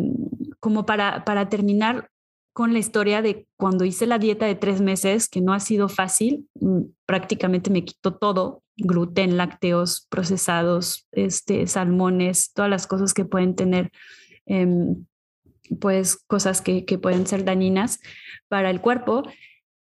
como 0.60 0.86
para, 0.86 1.24
para 1.24 1.48
terminar 1.48 2.10
con 2.52 2.72
la 2.72 2.78
historia 2.78 3.20
de 3.20 3.46
cuando 3.56 3.84
hice 3.84 4.06
la 4.06 4.18
dieta 4.18 4.46
de 4.46 4.54
tres 4.54 4.80
meses, 4.80 5.28
que 5.28 5.40
no 5.40 5.52
ha 5.52 5.60
sido 5.60 5.88
fácil, 5.88 6.48
mm, 6.54 6.82
prácticamente 7.04 7.70
me 7.70 7.84
quitó 7.84 8.14
todo, 8.14 8.62
gluten, 8.76 9.36
lácteos, 9.36 10.06
procesados, 10.08 11.06
este, 11.12 11.66
salmones, 11.66 12.52
todas 12.52 12.70
las 12.70 12.86
cosas 12.86 13.14
que 13.14 13.24
pueden 13.24 13.54
tener, 13.54 13.90
em, 14.46 15.04
pues 15.80 16.16
cosas 16.26 16.62
que, 16.62 16.84
que 16.84 16.98
pueden 16.98 17.26
ser 17.26 17.44
dañinas 17.44 18.00
para 18.48 18.70
el 18.70 18.80
cuerpo 18.80 19.24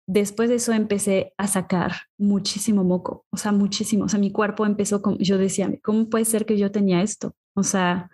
después 0.08 0.50
de 0.50 0.56
eso 0.56 0.74
empecé 0.74 1.34
a 1.38 1.48
sacar 1.48 1.94
muchísimo 2.18 2.84
moco, 2.84 3.26
o 3.32 3.38
sea, 3.38 3.52
muchísimo. 3.52 4.06
O 4.06 4.10
sea, 4.10 4.20
mi 4.20 4.32
cuerpo 4.32 4.66
empezó 4.66 5.02
con, 5.02 5.18
yo 5.18 5.38
decía, 5.38 5.72
¿cómo 5.84 6.10
puede 6.10 6.26
ser 6.26 6.46
que 6.46 6.58
yo 6.58 6.72
tenía 6.72 7.02
esto? 7.02 7.36
O 7.56 7.64
sea, 7.64 8.12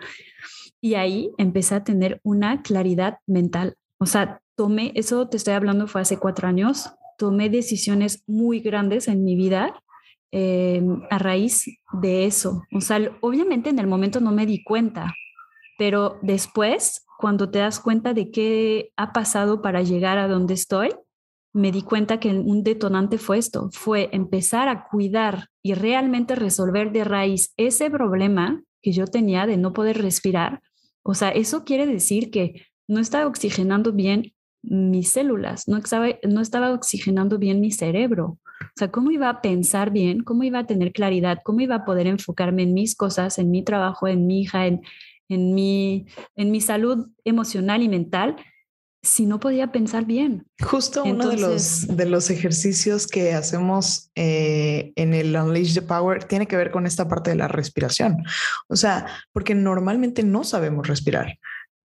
y 0.80 0.96
ahí 0.96 1.32
empecé 1.38 1.76
a 1.76 1.84
tener 1.84 2.22
una 2.24 2.62
claridad 2.62 3.18
mental. 3.28 3.76
O 3.98 4.06
sea, 4.06 4.42
tomé, 4.56 4.92
eso 4.96 5.28
te 5.28 5.38
estoy 5.38 5.54
hablando 5.54 5.88
fue 5.88 6.02
hace 6.02 6.18
cuatro 6.18 6.48
años, 6.48 6.92
tomé 7.18 7.50
decisiones 7.50 8.24
muy 8.28 8.60
grandes 8.60 9.08
en 9.08 9.24
mi 9.24 9.36
vida 9.36 9.74
em, 10.32 11.02
a 11.10 11.20
raíz 11.20 11.66
de 11.94 12.26
eso. 12.26 12.64
O 12.74 12.82
sea, 12.82 13.00
obviamente 13.22 13.70
en 13.70 13.80
el 13.80 13.88
momento 13.88 14.20
no 14.20 14.32
me 14.32 14.46
di 14.46 14.64
cuenta, 14.64 15.14
pero 15.78 16.18
después, 16.22 17.06
cuando 17.18 17.50
te 17.50 17.60
das 17.60 17.80
cuenta 17.80 18.14
de 18.14 18.32
qué 18.32 18.92
ha 18.98 19.14
pasado 19.14 19.62
para 19.62 19.82
llegar 19.84 20.18
a 20.18 20.28
donde 20.28 20.54
estoy, 20.54 20.90
me 21.54 21.72
di 21.72 21.82
cuenta 21.82 22.20
que 22.20 22.30
un 22.30 22.64
detonante 22.64 23.18
fue 23.18 23.38
esto, 23.38 23.70
fue 23.72 24.10
empezar 24.14 24.70
a 24.70 24.88
cuidar 24.88 25.48
y 25.62 25.74
realmente 25.74 26.36
resolver 26.36 26.92
de 26.92 27.04
raíz 27.04 27.54
ese 27.58 27.90
problema 27.90 28.64
que 28.82 28.92
yo 28.92 29.06
tenía 29.06 29.46
de 29.46 29.58
no 29.58 29.74
poder 29.74 30.02
respirar. 30.02 30.62
O 31.04 31.14
sea, 31.14 31.30
eso 31.30 31.64
quiere 31.64 31.88
decir 31.88 32.32
que 32.32 32.66
no 32.88 33.00
estaba 33.00 33.26
oxigenando 33.26 33.94
bien 33.94 34.34
mis 34.64 35.12
células, 35.12 35.68
no 35.68 35.78
estaba, 35.78 36.08
no 36.28 36.42
estaba 36.42 36.72
oxigenando 36.72 37.40
bien 37.40 37.62
mi 37.62 37.72
cerebro. 37.72 38.38
O 38.62 38.74
sea, 38.76 38.92
¿cómo 38.92 39.12
iba 39.12 39.28
a 39.30 39.42
pensar 39.42 39.92
bien? 39.92 40.22
¿Cómo 40.24 40.44
iba 40.44 40.60
a 40.60 40.68
tener 40.68 40.92
claridad? 40.92 41.40
¿Cómo 41.44 41.62
iba 41.62 41.76
a 41.76 41.86
poder 41.86 42.06
enfocarme 42.06 42.64
en 42.64 42.74
mis 42.74 42.96
cosas, 42.96 43.40
en 43.40 43.50
mi 43.50 43.64
trabajo, 43.64 44.08
en 44.08 44.28
mi 44.28 44.42
hija, 44.42 44.68
en, 44.68 44.82
en, 45.30 45.56
mi, 45.56 46.06
en 46.36 46.52
mi 46.52 46.62
salud 46.62 47.08
emocional 47.24 47.82
y 47.82 47.90
mental 47.90 48.36
si 49.04 49.26
no 49.26 49.40
podía 49.40 49.72
pensar 49.72 50.06
bien. 50.06 50.46
Justo 50.62 51.04
uno 51.04 51.30
de 51.30 51.38
los, 51.38 51.88
de 51.88 52.06
los 52.06 52.30
ejercicios 52.30 53.08
que 53.08 53.34
hacemos 53.34 54.12
eh, 54.16 54.94
en 54.96 55.14
el 55.14 55.36
Unleash 55.36 55.74
the 55.74 55.82
Power 55.82 56.24
tiene 56.26 56.48
que 56.48 56.56
ver 56.56 56.72
con 56.72 56.86
esta 56.86 57.08
parte 57.08 57.32
de 57.32 57.36
la 57.36 57.48
respiración. 57.48 58.24
O 58.68 58.76
sea, 58.76 59.08
porque 59.32 59.56
normalmente 59.56 60.24
no 60.24 60.44
sabemos 60.44 60.88
respirar. 60.88 61.40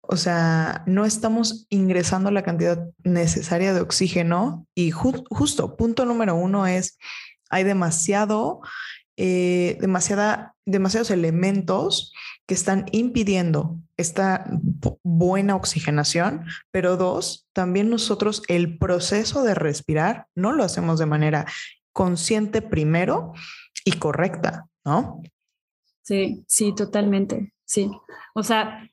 O 0.01 0.17
sea, 0.17 0.83
no 0.85 1.05
estamos 1.05 1.65
ingresando 1.69 2.31
la 2.31 2.43
cantidad 2.43 2.89
necesaria 3.03 3.73
de 3.73 3.81
oxígeno 3.81 4.67
y 4.75 4.91
justo, 4.91 5.77
punto 5.77 6.05
número 6.05 6.35
uno 6.35 6.67
es, 6.67 6.97
hay 7.49 7.63
demasiado, 7.63 8.59
eh, 9.17 9.77
demasiada, 9.79 10.55
demasiados 10.65 11.09
elementos 11.09 12.11
que 12.45 12.53
están 12.53 12.85
impidiendo 12.91 13.79
esta 13.97 14.45
buena 15.03 15.55
oxigenación, 15.55 16.45
pero 16.71 16.97
dos, 16.97 17.47
también 17.53 17.89
nosotros 17.89 18.43
el 18.47 18.77
proceso 18.77 19.43
de 19.43 19.55
respirar 19.55 20.27
no 20.35 20.51
lo 20.51 20.63
hacemos 20.63 20.99
de 20.99 21.05
manera 21.05 21.45
consciente 21.93 22.61
primero 22.61 23.33
y 23.85 23.93
correcta, 23.93 24.67
¿no? 24.83 25.21
Sí, 26.01 26.43
sí, 26.47 26.73
totalmente, 26.75 27.53
sí. 27.65 27.89
O 28.33 28.43
sea, 28.43 28.89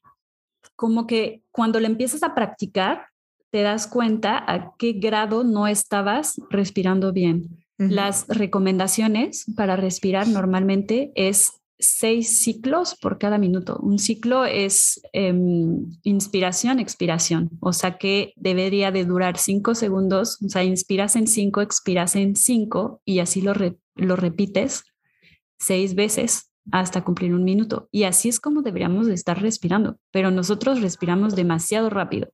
como 0.77 1.07
que 1.07 1.43
cuando 1.51 1.81
le 1.81 1.87
empiezas 1.87 2.23
a 2.23 2.35
practicar, 2.35 3.07
te 3.51 3.63
das 3.63 3.87
cuenta 3.87 4.39
a 4.47 4.75
qué 4.79 4.93
grado 4.93 5.43
no 5.43 5.67
estabas 5.67 6.41
respirando 6.51 7.13
bien. 7.13 7.67
Las 7.79 8.29
recomendaciones 8.29 9.47
para 9.57 9.75
respirar 9.75 10.29
normalmente 10.29 11.13
es 11.15 11.60
seis 11.81 12.41
ciclos 12.41 12.97
por 13.01 13.19
cada 13.19 13.39
minuto. 13.39 13.79
Un 13.83 13.99
ciclo 13.99 14.45
es 14.45 15.01
em, 15.13 15.87
inspiración, 16.03 16.79
expiración, 16.79 17.51
o 17.61 17.73
sea 17.73 17.99
que 17.99 18.33
debería 18.37 18.91
de 18.91 19.05
durar 19.05 19.39
cinco 19.39 19.75
segundos, 19.75 20.39
o 20.45 20.49
sea, 20.49 20.65
inspiras 20.65 21.17
en 21.17 21.27
cinco, 21.27 21.61
expiras 21.61 22.17
en 22.17 22.37
cinco 22.37 23.01
y 23.05 23.19
así 23.19 23.43
lo, 23.43 23.53
lo 23.97 24.17
repites 24.17 24.85
seis 25.59 25.95
veces 25.95 26.51
hasta 26.71 27.03
cumplir 27.03 27.35
un 27.35 27.45
minuto. 27.45 27.89
Y 27.91 28.05
así 28.05 28.29
es 28.29 28.41
como 28.41 28.63
deberíamos 28.63 29.07
de 29.07 29.15
estar 29.15 29.41
respirando, 29.41 29.97
pero 30.11 30.31
nosotros 30.31 30.81
respiramos 30.81 31.35
demasiado 31.35 31.91
rápido, 31.91 32.29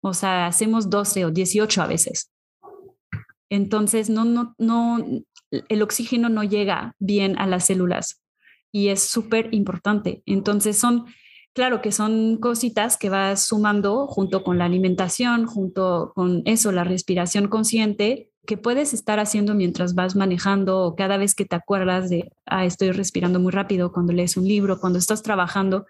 o 0.00 0.14
sea, 0.14 0.46
hacemos 0.46 0.90
12 0.90 1.24
o 1.26 1.30
18 1.30 1.82
a 1.82 1.86
veces. 1.86 2.30
Entonces, 3.50 4.10
no, 4.10 4.24
no, 4.24 4.54
no, 4.58 4.98
el 5.50 5.82
oxígeno 5.82 6.28
no 6.28 6.42
llega 6.44 6.94
bien 6.98 7.38
a 7.38 7.46
las 7.46 7.66
células 7.66 8.23
y 8.74 8.88
es 8.88 9.04
súper 9.04 9.54
importante. 9.54 10.24
Entonces 10.26 10.76
son, 10.76 11.04
claro 11.52 11.80
que 11.80 11.92
son 11.92 12.38
cositas 12.38 12.96
que 12.96 13.08
vas 13.08 13.46
sumando 13.46 14.08
junto 14.08 14.42
con 14.42 14.58
la 14.58 14.64
alimentación, 14.64 15.46
junto 15.46 16.10
con 16.16 16.42
eso, 16.44 16.72
la 16.72 16.82
respiración 16.82 17.46
consciente 17.46 18.32
que 18.48 18.56
puedes 18.56 18.92
estar 18.92 19.20
haciendo 19.20 19.54
mientras 19.54 19.94
vas 19.94 20.16
manejando 20.16 20.82
o 20.82 20.96
cada 20.96 21.18
vez 21.18 21.36
que 21.36 21.44
te 21.44 21.54
acuerdas 21.54 22.10
de, 22.10 22.32
ah, 22.46 22.64
estoy 22.64 22.90
respirando 22.90 23.38
muy 23.38 23.52
rápido, 23.52 23.92
cuando 23.92 24.12
lees 24.12 24.36
un 24.36 24.48
libro, 24.48 24.80
cuando 24.80 24.98
estás 24.98 25.22
trabajando, 25.22 25.86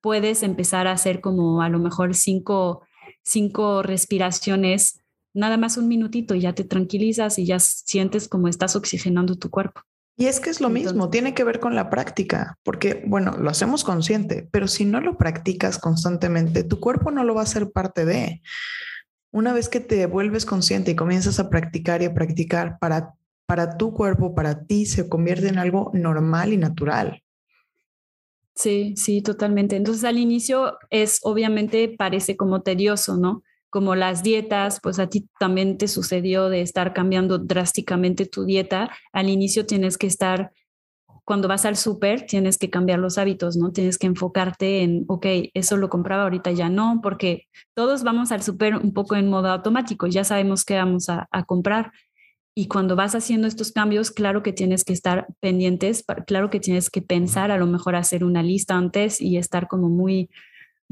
puedes 0.00 0.44
empezar 0.44 0.86
a 0.86 0.92
hacer 0.92 1.20
como 1.20 1.60
a 1.60 1.68
lo 1.68 1.80
mejor 1.80 2.14
cinco, 2.14 2.82
cinco 3.24 3.82
respiraciones, 3.82 5.00
nada 5.34 5.56
más 5.56 5.76
un 5.76 5.88
minutito 5.88 6.36
y 6.36 6.42
ya 6.42 6.54
te 6.54 6.62
tranquilizas 6.62 7.36
y 7.40 7.46
ya 7.46 7.58
sientes 7.58 8.28
como 8.28 8.46
estás 8.46 8.76
oxigenando 8.76 9.34
tu 9.34 9.50
cuerpo. 9.50 9.80
Y 10.16 10.26
es 10.26 10.40
que 10.40 10.50
es 10.50 10.60
lo 10.60 10.68
mismo, 10.68 11.08
tiene 11.08 11.34
que 11.34 11.42
ver 11.42 11.58
con 11.58 11.74
la 11.74 11.88
práctica, 11.88 12.58
porque 12.62 13.02
bueno, 13.06 13.36
lo 13.38 13.48
hacemos 13.48 13.82
consciente, 13.82 14.46
pero 14.52 14.68
si 14.68 14.84
no 14.84 15.00
lo 15.00 15.16
practicas 15.16 15.78
constantemente, 15.78 16.64
tu 16.64 16.80
cuerpo 16.80 17.10
no 17.10 17.24
lo 17.24 17.34
va 17.34 17.42
a 17.42 17.46
ser 17.46 17.72
parte 17.72 18.04
de. 18.04 18.42
Una 19.30 19.54
vez 19.54 19.70
que 19.70 19.80
te 19.80 20.04
vuelves 20.04 20.44
consciente 20.44 20.90
y 20.90 20.96
comienzas 20.96 21.40
a 21.40 21.48
practicar 21.48 22.02
y 22.02 22.04
a 22.04 22.14
practicar 22.14 22.78
para, 22.78 23.14
para 23.46 23.78
tu 23.78 23.94
cuerpo, 23.94 24.34
para 24.34 24.66
ti, 24.66 24.84
se 24.84 25.08
convierte 25.08 25.48
en 25.48 25.58
algo 25.58 25.90
normal 25.94 26.52
y 26.52 26.58
natural. 26.58 27.22
Sí, 28.54 28.94
sí, 28.96 29.22
totalmente. 29.22 29.76
Entonces 29.76 30.04
al 30.04 30.18
inicio 30.18 30.76
es 30.90 31.20
obviamente 31.22 31.94
parece 31.96 32.36
como 32.36 32.62
tedioso, 32.62 33.16
¿no? 33.16 33.42
Como 33.72 33.94
las 33.94 34.22
dietas, 34.22 34.80
pues 34.82 34.98
a 34.98 35.08
ti 35.08 35.28
también 35.40 35.78
te 35.78 35.88
sucedió 35.88 36.50
de 36.50 36.60
estar 36.60 36.92
cambiando 36.92 37.38
drásticamente 37.38 38.26
tu 38.26 38.44
dieta. 38.44 38.90
Al 39.12 39.30
inicio 39.30 39.64
tienes 39.64 39.96
que 39.96 40.06
estar, 40.06 40.52
cuando 41.24 41.48
vas 41.48 41.64
al 41.64 41.76
súper, 41.76 42.26
tienes 42.26 42.58
que 42.58 42.68
cambiar 42.68 42.98
los 42.98 43.16
hábitos, 43.16 43.56
¿no? 43.56 43.72
Tienes 43.72 43.96
que 43.96 44.06
enfocarte 44.06 44.82
en, 44.82 45.04
ok, 45.08 45.26
eso 45.54 45.78
lo 45.78 45.88
compraba 45.88 46.24
ahorita 46.24 46.52
ya 46.52 46.68
no, 46.68 47.00
porque 47.02 47.48
todos 47.74 48.02
vamos 48.02 48.30
al 48.30 48.42
súper 48.42 48.76
un 48.76 48.92
poco 48.92 49.16
en 49.16 49.30
modo 49.30 49.48
automático, 49.48 50.06
ya 50.06 50.24
sabemos 50.24 50.64
qué 50.64 50.76
vamos 50.76 51.08
a, 51.08 51.28
a 51.30 51.44
comprar 51.44 51.92
y 52.54 52.68
cuando 52.68 52.96
vas 52.96 53.14
haciendo 53.14 53.48
estos 53.48 53.72
cambios, 53.72 54.10
claro 54.10 54.42
que 54.42 54.52
tienes 54.52 54.84
que 54.84 54.92
estar 54.92 55.26
pendientes, 55.40 56.04
claro 56.26 56.50
que 56.50 56.60
tienes 56.60 56.90
que 56.90 57.00
pensar, 57.00 57.50
a 57.50 57.56
lo 57.56 57.66
mejor 57.66 57.96
hacer 57.96 58.24
una 58.24 58.42
lista 58.42 58.76
antes 58.76 59.22
y 59.22 59.38
estar 59.38 59.68
como 59.68 59.88
muy, 59.88 60.28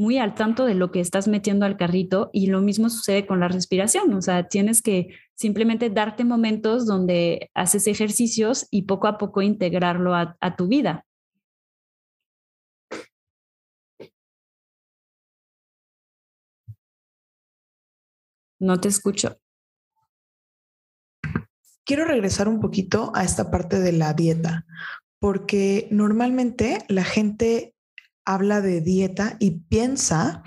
muy 0.01 0.19
al 0.19 0.35
tanto 0.35 0.65
de 0.65 0.75
lo 0.75 0.91
que 0.91 1.01
estás 1.01 1.29
metiendo 1.29 1.67
al 1.67 1.77
carrito. 1.77 2.31
Y 2.33 2.47
lo 2.47 2.63
mismo 2.63 2.89
sucede 2.89 3.27
con 3.27 3.41
la 3.41 3.49
respiración, 3.49 4.13
o 4.15 4.23
sea, 4.23 4.49
tienes 4.49 4.83
que 4.83 5.09
simplemente 5.35 5.91
darte 5.91 6.25
momentos 6.25 6.87
donde 6.87 7.51
haces 7.55 7.87
ejercicios 7.87 8.67
y 8.71 8.83
poco 8.83 9.09
a 9.09 9.19
poco 9.19 9.43
integrarlo 9.43 10.15
a, 10.15 10.37
a 10.41 10.57
tu 10.57 10.69
vida. 10.69 11.05
No 18.59 18.81
te 18.81 18.89
escucho 18.89 19.39
quiero 21.91 22.05
regresar 22.05 22.47
un 22.47 22.61
poquito 22.61 23.11
a 23.17 23.25
esta 23.25 23.51
parte 23.51 23.81
de 23.81 23.91
la 23.91 24.15
dieta, 24.15 24.65
porque 25.19 25.89
normalmente 25.91 26.85
la 26.87 27.03
gente 27.03 27.75
habla 28.35 28.61
de 28.61 28.81
dieta 28.81 29.37
y 29.39 29.63
piensa 29.69 30.43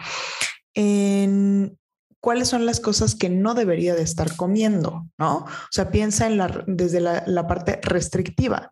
en 0.74 1.78
cuáles 2.20 2.48
son 2.48 2.66
las 2.66 2.80
cosas 2.80 3.16
que 3.16 3.30
no 3.30 3.54
debería 3.54 3.96
de 3.96 4.02
estar 4.02 4.36
comiendo, 4.38 5.10
¿no? 5.18 5.40
O 5.40 5.72
sea, 5.72 5.92
piensa 5.92 6.26
en 6.26 6.38
la, 6.38 6.64
desde 6.68 7.02
la, 7.02 7.48
parte 7.48 7.82
restrictiva. 7.84 8.72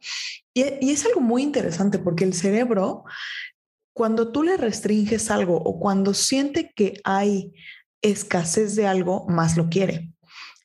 Y, 0.54 0.64
y, 0.80 0.92
es 0.92 1.06
algo 1.06 1.20
muy 1.20 1.44
interesante 1.44 2.00
porque 2.00 2.24
el 2.24 2.34
cerebro, 2.34 3.04
cuando 3.94 4.32
tú 4.32 4.44
le 4.44 4.56
restringes 4.56 5.30
algo 5.30 5.58
o 5.58 5.80
cuando 5.80 6.14
siente 6.14 6.72
que 6.74 7.02
hay 7.04 7.54
escasez 8.02 8.76
de 8.76 8.88
algo, 8.88 9.28
más 9.28 9.58
lo 9.58 9.68
quiere. 9.68 10.14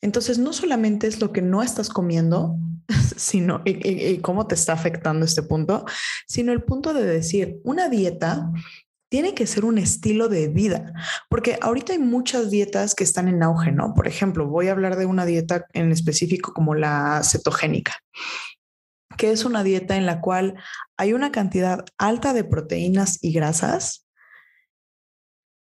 Entonces, 0.00 0.38
no 0.38 0.53
solamente 0.53 1.09
es 1.09 1.21
lo 1.21 1.33
que 1.33 1.43
no 1.43 1.65
estás 1.65 1.88
comiendo, 1.88 2.57
sino 3.16 3.62
y, 3.64 4.19
cómo 4.19 4.47
te 4.47 4.55
está 4.55 4.73
afectando 4.73 5.25
este 5.25 5.43
punto, 5.43 5.85
sino 6.26 6.52
el 6.52 6.62
punto 6.62 6.95
de 6.95 7.05
decir, 7.05 7.61
una 7.64 7.88
dieta 7.88 8.50
tiene 9.09 9.35
que 9.35 9.47
ser 9.47 9.64
un 9.64 9.78
estilo 9.78 10.28
de 10.28 10.49
vida, 10.49 10.93
porque 11.28 11.59
ahorita 11.61 11.93
hay 11.93 11.99
muchas 12.00 12.50
dietas 12.50 12.95
que 12.95 13.05
están 13.05 13.28
en 13.28 13.43
auge, 13.43 13.71
¿no? 13.71 13.95
Por 13.95 14.09
ejemplo, 14.09 14.49
voy 14.49 14.69
a 14.69 14.73
hablar 14.73 14.97
de 14.97 15.07
una 15.07 15.25
dieta 15.25 15.66
en 15.73 15.93
específico 15.93 16.52
como 16.52 16.75
la 16.75 17.23
cetogénica, 17.23 17.95
que 19.16 19.31
es 19.31 19.45
una 19.45 19.62
dieta 19.62 19.97
en 19.97 20.07
la 20.07 20.21
cual 20.21 20.57
hay 20.97 21.12
una 21.12 21.31
cantidad 21.31 21.85
alta 21.99 22.33
de 22.33 22.45
proteínas 22.45 23.19
y 23.23 23.33
grasas 23.33 24.07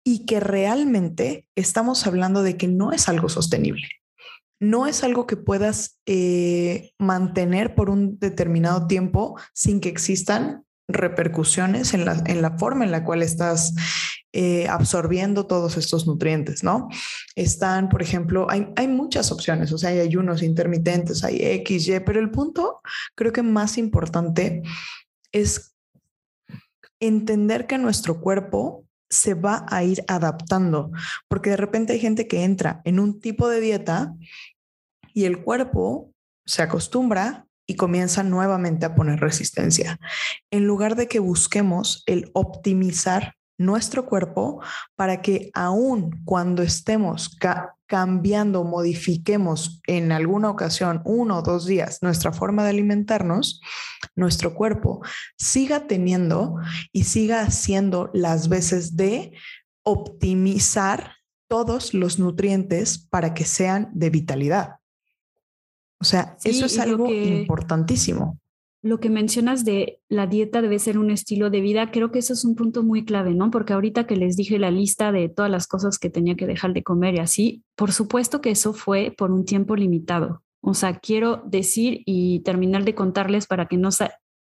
y 0.03 0.25
que 0.25 0.39
realmente 0.39 1.47
estamos 1.55 2.05
hablando 2.07 2.43
de 2.43 2.57
que 2.57 2.67
no 2.67 2.91
es 2.91 3.07
algo 3.07 3.29
sostenible 3.29 3.87
no 4.61 4.85
es 4.85 5.03
algo 5.03 5.25
que 5.25 5.37
puedas 5.37 5.99
eh, 6.05 6.91
mantener 6.99 7.73
por 7.73 7.89
un 7.89 8.19
determinado 8.19 8.85
tiempo 8.85 9.37
sin 9.53 9.81
que 9.81 9.89
existan 9.89 10.63
repercusiones 10.87 11.95
en 11.95 12.05
la, 12.05 12.21
en 12.27 12.43
la 12.43 12.57
forma 12.59 12.85
en 12.85 12.91
la 12.91 13.03
cual 13.03 13.23
estás 13.23 13.73
eh, 14.33 14.67
absorbiendo 14.67 15.47
todos 15.47 15.77
estos 15.77 16.05
nutrientes, 16.05 16.63
¿no? 16.63 16.89
Están, 17.35 17.89
por 17.89 18.03
ejemplo, 18.03 18.45
hay, 18.49 18.67
hay, 18.75 18.87
muchas 18.87 19.31
opciones, 19.31 19.71
o 19.71 19.79
sea, 19.79 19.89
hay 19.89 19.99
ayunos 19.99 20.43
intermitentes, 20.43 21.23
hay 21.23 21.37
X, 21.41 21.87
Y, 21.87 21.99
pero 22.01 22.19
el 22.19 22.29
punto 22.29 22.81
creo 23.15 23.33
que 23.33 23.41
más 23.41 23.79
importante 23.79 24.61
es 25.31 25.75
entender 26.99 27.65
que 27.65 27.79
nuestro 27.79 28.21
cuerpo 28.21 28.85
se 29.11 29.33
va 29.33 29.65
a 29.69 29.83
ir 29.83 30.03
adaptando, 30.07 30.91
porque 31.27 31.49
de 31.49 31.57
repente 31.57 31.93
hay 31.93 31.99
gente 31.99 32.27
que 32.27 32.43
entra 32.43 32.81
en 32.85 32.99
un 32.99 33.19
tipo 33.19 33.49
de 33.49 33.59
dieta 33.59 34.15
y 35.13 35.25
el 35.25 35.43
cuerpo 35.43 36.11
se 36.45 36.61
acostumbra 36.61 37.45
y 37.67 37.75
comienza 37.75 38.23
nuevamente 38.23 38.85
a 38.85 38.95
poner 38.95 39.19
resistencia. 39.19 39.99
En 40.51 40.65
lugar 40.65 40.95
de 40.95 41.07
que 41.07 41.19
busquemos 41.19 42.03
el 42.05 42.29
optimizar 42.33 43.35
nuestro 43.57 44.05
cuerpo 44.05 44.61
para 44.95 45.21
que 45.21 45.51
aun 45.53 46.21
cuando 46.25 46.63
estemos 46.63 47.37
cambiando, 47.85 48.63
modifiquemos 48.63 49.81
en 49.87 50.11
alguna 50.11 50.49
ocasión, 50.49 51.01
uno 51.05 51.37
o 51.37 51.41
dos 51.41 51.65
días, 51.65 51.99
nuestra 52.01 52.33
forma 52.33 52.63
de 52.63 52.71
alimentarnos, 52.71 53.61
nuestro 54.15 54.55
cuerpo 54.55 55.01
siga 55.37 55.87
teniendo 55.87 56.55
y 56.91 57.03
siga 57.03 57.41
haciendo 57.41 58.09
las 58.13 58.49
veces 58.49 58.95
de 58.95 59.33
optimizar 59.83 61.15
todos 61.47 61.93
los 61.93 62.17
nutrientes 62.17 62.97
para 62.97 63.33
que 63.33 63.45
sean 63.45 63.89
de 63.93 64.09
vitalidad. 64.09 64.80
O 66.01 66.03
sea, 66.03 66.35
eso 66.43 66.65
es 66.65 66.79
algo 66.79 67.11
importantísimo. 67.11 68.39
Lo 68.81 68.99
que 68.99 69.11
mencionas 69.11 69.63
de 69.63 69.99
la 70.09 70.25
dieta 70.25 70.63
debe 70.63 70.79
ser 70.79 70.97
un 70.97 71.11
estilo 71.11 71.51
de 71.51 71.61
vida, 71.61 71.91
creo 71.91 72.11
que 72.11 72.17
eso 72.17 72.33
es 72.33 72.43
un 72.43 72.55
punto 72.55 72.81
muy 72.81 73.05
clave, 73.05 73.35
¿no? 73.35 73.51
Porque 73.51 73.73
ahorita 73.73 74.07
que 74.07 74.15
les 74.15 74.35
dije 74.35 74.57
la 74.57 74.71
lista 74.71 75.11
de 75.11 75.29
todas 75.29 75.51
las 75.51 75.67
cosas 75.67 75.99
que 75.99 76.09
tenía 76.09 76.35
que 76.35 76.47
dejar 76.47 76.73
de 76.73 76.81
comer 76.81 77.13
y 77.15 77.19
así, 77.19 77.63
por 77.75 77.91
supuesto 77.91 78.41
que 78.41 78.49
eso 78.49 78.73
fue 78.73 79.13
por 79.15 79.29
un 79.29 79.45
tiempo 79.45 79.75
limitado. 79.75 80.41
O 80.61 80.73
sea, 80.73 80.97
quiero 80.97 81.43
decir 81.45 82.01
y 82.07 82.39
terminar 82.39 82.83
de 82.83 82.95
contarles 82.95 83.45
para 83.45 83.67
que 83.67 83.77
no 83.77 83.89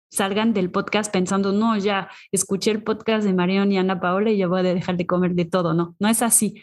salgan 0.09 0.53
del 0.53 0.71
podcast 0.71 1.13
pensando, 1.13 1.51
no, 1.51 1.77
ya 1.77 2.09
escuché 2.31 2.71
el 2.71 2.81
podcast 2.81 3.23
de 3.23 3.33
Marion 3.33 3.71
y 3.71 3.77
Ana 3.77 3.99
Paola 3.99 4.31
y 4.31 4.37
ya 4.37 4.47
voy 4.47 4.61
a 4.61 4.63
dejar 4.63 4.97
de 4.97 5.05
comer 5.05 5.35
de 5.35 5.45
todo. 5.45 5.75
No, 5.75 5.95
no 5.99 6.07
es 6.07 6.23
así. 6.23 6.55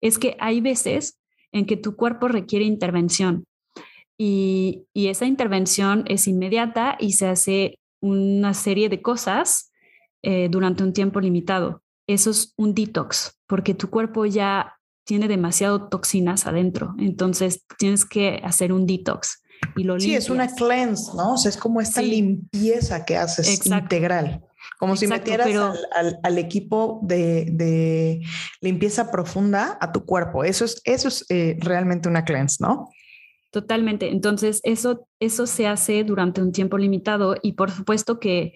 Es 0.00 0.18
que 0.18 0.38
hay 0.40 0.62
veces 0.62 1.20
en 1.52 1.66
que 1.66 1.76
tu 1.76 1.94
cuerpo 1.96 2.28
requiere 2.28 2.64
intervención 2.64 3.44
y, 4.18 4.86
esa 4.94 5.26
intervención 5.26 6.04
es 6.08 6.26
inmediata 6.26 6.96
y 6.98 7.12
se 7.12 7.28
hace 7.28 7.78
una 8.02 8.52
serie 8.52 8.88
de 8.88 9.00
cosas 9.00 9.70
eh, 10.22 10.48
durante 10.50 10.82
un 10.82 10.92
tiempo 10.92 11.20
limitado. 11.20 11.82
Eso 12.08 12.30
es 12.30 12.52
un 12.56 12.74
detox, 12.74 13.38
porque 13.46 13.74
tu 13.74 13.90
cuerpo 13.90 14.26
ya 14.26 14.74
tiene 15.04 15.28
demasiado 15.28 15.88
toxinas 15.88 16.46
adentro, 16.46 16.94
entonces 16.98 17.64
tienes 17.78 18.04
que 18.04 18.40
hacer 18.44 18.72
un 18.72 18.86
detox. 18.86 19.42
Y 19.76 19.84
lo 19.84 19.98
sí, 19.98 20.14
es 20.14 20.30
una 20.30 20.48
cleanse, 20.54 21.12
¿no? 21.16 21.34
O 21.34 21.36
sea, 21.38 21.50
es 21.50 21.56
como 21.56 21.80
esta 21.80 22.02
limpieza 22.02 23.04
que 23.04 23.16
haces 23.16 23.66
integral. 23.66 24.42
Como 24.78 24.96
si 24.96 25.06
metieras 25.06 25.48
al, 26.22 26.38
equipo 26.38 27.00
de, 27.02 28.20
limpieza 28.60 29.10
profunda 29.10 29.78
a 29.80 29.90
tu 29.92 30.04
cuerpo. 30.04 30.44
Eso 30.44 30.64
es, 30.64 30.80
eso 30.84 31.08
es 31.08 31.24
eh, 31.30 31.56
realmente 31.60 32.08
una 32.08 32.24
cleanse, 32.24 32.58
¿no? 32.60 32.88
Totalmente. 33.50 34.10
Entonces, 34.10 34.60
eso, 34.62 35.08
eso 35.20 35.46
se 35.46 35.66
hace 35.66 36.04
durante 36.04 36.42
un 36.42 36.52
tiempo 36.52 36.76
limitado 36.76 37.36
y 37.42 37.52
por 37.52 37.70
supuesto 37.70 38.20
que 38.20 38.54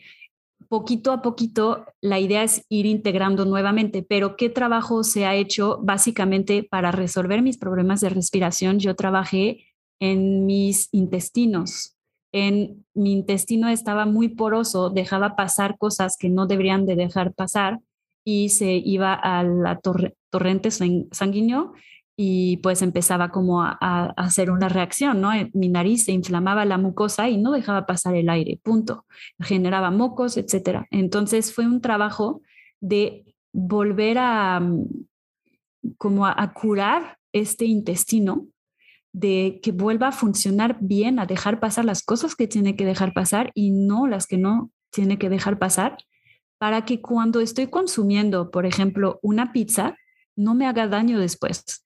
poquito 0.68 1.12
a 1.12 1.22
poquito 1.22 1.86
la 2.00 2.18
idea 2.18 2.42
es 2.42 2.64
ir 2.68 2.86
integrando 2.86 3.44
nuevamente, 3.44 4.02
pero 4.02 4.36
¿qué 4.36 4.48
trabajo 4.48 5.04
se 5.04 5.26
ha 5.26 5.34
hecho 5.34 5.78
básicamente 5.82 6.62
para 6.62 6.92
resolver 6.92 7.42
mis 7.42 7.58
problemas 7.58 8.00
de 8.00 8.10
respiración? 8.10 8.78
Yo 8.78 8.94
trabajé 8.94 9.66
en 10.00 10.46
mis 10.46 10.88
intestinos. 10.92 11.96
En 12.32 12.86
mi 12.94 13.12
intestino 13.12 13.68
estaba 13.68 14.06
muy 14.06 14.28
poroso, 14.28 14.88
dejaba 14.88 15.36
pasar 15.36 15.76
cosas 15.78 16.16
que 16.18 16.30
no 16.30 16.46
deberían 16.46 16.86
de 16.86 16.96
dejar 16.96 17.34
pasar 17.34 17.80
y 18.24 18.48
se 18.48 18.72
iba 18.72 19.12
a 19.12 19.42
la 19.42 19.80
torrente 20.30 20.70
sanguíneo 20.70 21.74
y 22.16 22.58
pues 22.58 22.82
empezaba 22.82 23.30
como 23.30 23.62
a, 23.62 23.76
hacer 24.16 24.50
una 24.50 24.68
reacción, 24.68 25.20
¿no? 25.20 25.30
Mi 25.54 25.68
nariz 25.68 26.04
se 26.04 26.12
inflamaba 26.12 26.64
la 26.64 26.78
mucosa 26.78 27.28
y 27.28 27.38
no 27.38 27.52
dejaba 27.52 27.86
pasar 27.86 28.14
el 28.14 28.28
aire, 28.28 28.60
punto. 28.62 29.06
Generaba 29.40 29.90
mocos, 29.90 30.36
etcétera. 30.36 30.86
Entonces 30.90 31.54
fue 31.54 31.66
un 31.66 31.80
trabajo 31.80 32.42
de 32.80 33.34
volver 33.52 34.18
a 34.18 34.60
mm, 34.60 34.86
como 35.98 36.26
a, 36.26 36.52
curar 36.52 37.18
este 37.32 37.64
intestino 37.64 38.46
de 39.12 39.60
que 39.62 39.72
vuelva 39.72 40.08
a 40.08 40.12
funcionar 40.12 40.78
bien, 40.80 41.18
a 41.18 41.26
dejar 41.26 41.60
pasar 41.60 41.84
las 41.84 42.02
cosas 42.02 42.34
que 42.34 42.46
tiene 42.46 42.76
que 42.76 42.86
dejar 42.86 43.12
pasar 43.12 43.50
y 43.54 43.70
no 43.70 44.06
las 44.06 44.26
que 44.26 44.38
no 44.38 44.70
tiene 44.90 45.18
que 45.18 45.28
dejar 45.28 45.58
pasar, 45.58 45.98
para 46.58 46.84
que 46.84 47.00
cuando 47.00 47.40
estoy 47.40 47.66
consumiendo, 47.66 48.50
por 48.50 48.66
ejemplo, 48.66 49.18
una 49.22 49.52
pizza, 49.52 49.96
no 50.36 50.54
me 50.54 50.66
haga 50.66 50.86
daño 50.86 51.18
después. 51.18 51.84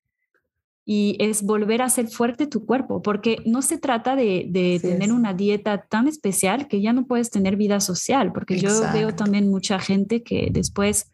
Y 0.89 1.17
es 1.19 1.43
volver 1.43 1.83
a 1.83 1.89
ser 1.89 2.07
fuerte 2.07 2.47
tu 2.47 2.65
cuerpo, 2.65 3.03
porque 3.03 3.43
no 3.45 3.61
se 3.61 3.77
trata 3.77 4.15
de, 4.15 4.79
tener 4.81 5.13
una 5.13 5.35
dieta 5.35 5.83
tan 5.83 6.07
especial 6.07 6.69
que 6.69 6.81
ya 6.81 6.93
no 6.93 7.07
puedes 7.07 7.31
tener 7.31 7.57
vida 7.57 7.81
social, 7.81 8.33
porque 8.33 8.57
yo 8.59 8.71
veo 8.93 9.13
también 9.13 9.51
mucha 9.51 9.81
gente 9.81 10.23
que 10.23 10.49
después, 10.53 11.11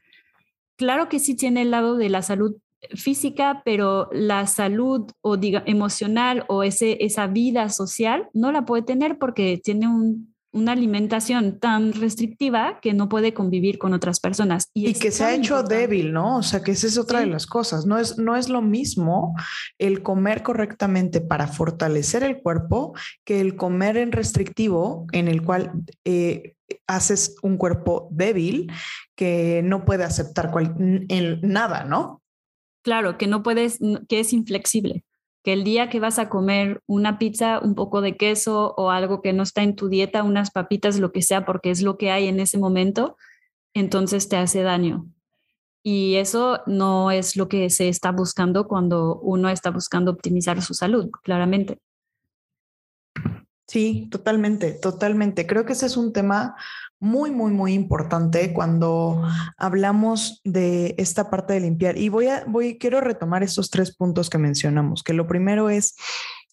claro 0.76 1.08
que 1.08 1.18
sí 1.18 1.34
tiene 1.34 1.62
el 1.62 1.70
lado 1.70 1.96
de 1.96 2.10
la 2.10 2.20
salud 2.20 2.56
física, 2.94 3.62
pero 3.64 4.08
la 4.12 4.46
salud 4.46 5.10
o 5.20 5.36
diga, 5.36 5.62
emocional 5.66 6.44
o 6.48 6.62
ese, 6.62 7.04
esa 7.04 7.26
vida 7.26 7.68
social 7.68 8.28
no 8.34 8.52
la 8.52 8.64
puede 8.64 8.82
tener 8.82 9.18
porque 9.18 9.60
tiene 9.62 9.88
una 10.52 10.72
alimentación 10.72 11.58
tan 11.58 11.92
restrictiva 11.92 12.78
que 12.80 12.92
no 12.92 13.08
puede 13.08 13.34
convivir 13.34 13.78
con 13.78 13.94
otras 13.94 14.20
personas. 14.20 14.70
Y, 14.74 14.92
que 14.94 15.10
se 15.10 15.24
ha 15.24 15.34
hecho 15.34 15.62
débil, 15.62 16.12
¿no? 16.12 16.38
O 16.38 16.42
sea, 16.42 16.62
que 16.62 16.72
esa 16.72 16.86
es 16.86 16.98
otra 16.98 17.20
de 17.20 17.26
las 17.26 17.46
cosas. 17.46 17.86
No 17.86 17.98
es, 17.98 18.18
no 18.18 18.36
es 18.36 18.48
lo 18.48 18.62
mismo 18.62 19.34
el 19.78 20.02
comer 20.02 20.42
correctamente 20.42 21.20
para 21.20 21.48
fortalecer 21.48 22.22
el 22.22 22.40
cuerpo 22.40 22.94
que 23.24 23.40
el 23.40 23.56
comer 23.56 23.96
en 23.96 24.12
restrictivo 24.12 25.06
en 25.12 25.28
el 25.28 25.42
cual... 25.42 25.72
Eh, 26.04 26.54
haces 26.86 27.36
un 27.42 27.58
cuerpo 27.58 28.08
débil 28.10 28.72
que 29.14 29.60
no 29.62 29.84
puede 29.84 30.04
aceptar 30.04 30.50
nada, 31.42 31.84
¿no? 31.84 32.22
Claro, 32.82 33.16
que 33.16 33.26
no 33.26 33.42
puedes, 33.42 33.78
que 34.08 34.20
es 34.20 34.32
inflexible, 34.32 35.04
que 35.42 35.52
el 35.52 35.64
día 35.64 35.88
que 35.88 36.00
vas 36.00 36.18
a 36.18 36.28
comer 36.28 36.82
una 36.86 37.18
pizza, 37.18 37.58
un 37.60 37.74
poco 37.74 38.00
de 38.00 38.16
queso 38.16 38.74
o 38.76 38.90
algo 38.90 39.22
que 39.22 39.32
no 39.32 39.42
está 39.42 39.62
en 39.62 39.74
tu 39.74 39.88
dieta, 39.88 40.22
unas 40.22 40.50
papitas, 40.50 40.98
lo 40.98 41.12
que 41.12 41.22
sea, 41.22 41.44
porque 41.44 41.70
es 41.70 41.82
lo 41.82 41.98
que 41.98 42.10
hay 42.10 42.28
en 42.28 42.38
ese 42.40 42.58
momento, 42.58 43.16
entonces 43.74 44.28
te 44.28 44.36
hace 44.36 44.62
daño. 44.62 45.06
Y 45.82 46.14
eso 46.14 46.60
no 46.66 47.10
es 47.10 47.36
lo 47.36 47.48
que 47.48 47.68
se 47.70 47.88
está 47.88 48.12
buscando 48.12 48.68
cuando 48.68 49.18
uno 49.20 49.48
está 49.48 49.70
buscando 49.70 50.12
optimizar 50.12 50.62
su 50.62 50.74
salud, 50.74 51.10
claramente. 51.22 51.78
Sí, 53.66 54.08
totalmente, 54.10 54.72
totalmente. 54.72 55.46
Creo 55.46 55.64
que 55.64 55.72
ese 55.72 55.86
es 55.86 55.96
un 55.96 56.12
tema 56.12 56.54
muy, 57.02 57.32
muy, 57.32 57.50
muy 57.50 57.74
importante 57.74 58.52
cuando 58.52 59.22
hablamos 59.58 60.40
de 60.44 60.94
esta 60.98 61.30
parte 61.30 61.52
de 61.52 61.60
limpiar. 61.60 61.98
Y 61.98 62.08
voy 62.08 62.28
a, 62.28 62.44
voy, 62.46 62.78
quiero 62.78 63.00
retomar 63.00 63.42
estos 63.42 63.70
tres 63.70 63.94
puntos 63.94 64.30
que 64.30 64.38
mencionamos, 64.38 65.02
que 65.02 65.12
lo 65.12 65.26
primero 65.26 65.68
es 65.68 65.96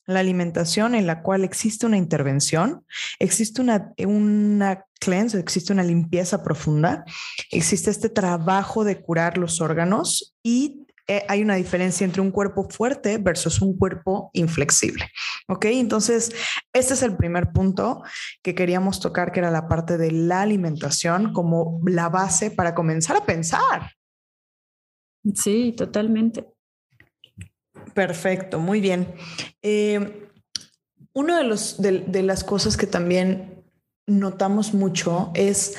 la 0.07 0.21
alimentación 0.21 0.95
en 0.95 1.05
la 1.05 1.21
cual 1.21 1.43
existe 1.43 1.85
una 1.85 1.97
intervención, 1.97 2.83
existe 3.19 3.61
una, 3.61 3.93
una 4.03 4.85
cleanse, 4.99 5.37
existe 5.37 5.71
una 5.71 5.83
limpieza 5.83 6.41
profunda, 6.41 7.05
existe 7.51 7.91
este 7.91 8.09
trabajo 8.09 8.83
de 8.83 8.99
curar 9.03 9.37
los 9.37 9.61
órganos 9.61 10.35
y 10.41 10.87
hay 11.27 11.41
una 11.41 11.55
diferencia 11.55 12.05
entre 12.05 12.21
un 12.21 12.31
cuerpo 12.31 12.69
fuerte 12.69 13.17
versus 13.17 13.61
un 13.61 13.77
cuerpo 13.77 14.29
inflexible. 14.33 15.09
¿Ok? 15.47 15.65
Entonces, 15.65 16.31
este 16.73 16.93
es 16.93 17.03
el 17.03 17.15
primer 17.15 17.51
punto 17.51 18.03
que 18.43 18.55
queríamos 18.55 18.99
tocar, 18.99 19.31
que 19.31 19.39
era 19.39 19.51
la 19.51 19.67
parte 19.67 19.97
de 19.97 20.11
la 20.11 20.41
alimentación 20.41 21.33
como 21.33 21.81
la 21.85 22.09
base 22.09 22.51
para 22.51 22.75
comenzar 22.75 23.17
a 23.17 23.25
pensar. 23.25 23.91
Sí, 25.35 25.73
totalmente. 25.75 26.45
Perfecto, 27.93 28.59
muy 28.59 28.79
bien. 28.81 29.13
Eh, 29.61 30.29
uno 31.13 31.37
de, 31.37 31.43
los, 31.43 31.81
de 31.81 32.23
las 32.23 32.43
cosas 32.43 32.77
que 32.77 32.87
también 32.87 33.59
notamos 34.09 34.73
mucho 34.73 35.31
es 35.33 35.75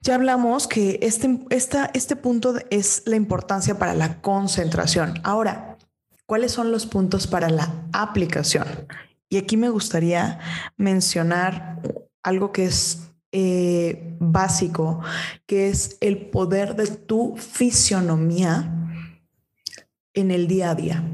ya 0.00 0.14
hablamos 0.14 0.68
que 0.68 0.98
este, 1.02 1.40
este 1.50 2.16
punto 2.16 2.54
es 2.70 3.02
la 3.06 3.16
importancia 3.16 3.78
para 3.78 3.94
la 3.94 4.20
concentración. 4.20 5.14
Ahora, 5.24 5.76
¿cuáles 6.26 6.52
son 6.52 6.70
los 6.70 6.86
puntos 6.86 7.26
para 7.26 7.50
la 7.50 7.72
aplicación? 7.92 8.66
Y 9.28 9.36
aquí 9.36 9.56
me 9.56 9.68
gustaría 9.68 10.38
mencionar 10.76 11.82
algo 12.22 12.52
que 12.52 12.64
es 12.66 13.10
eh, 13.32 14.16
básico, 14.20 15.00
que 15.46 15.68
es 15.68 15.98
el 16.00 16.30
poder 16.30 16.76
de 16.76 16.86
tu 16.86 17.36
fisionomía 17.36 18.72
en 20.14 20.30
el 20.30 20.46
día 20.46 20.70
a 20.70 20.74
día. 20.74 21.04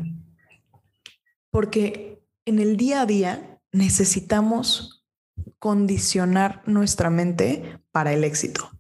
Porque 1.51 2.23
en 2.45 2.59
el 2.59 2.77
día 2.77 3.01
a 3.01 3.07
día 3.07 3.61
necesitamos 3.73 5.05
condicionar 5.59 6.63
nuestra 6.67 7.11
mente 7.11 7.81
para 7.95 8.13
el 8.13 8.25
éxito, 8.25 8.73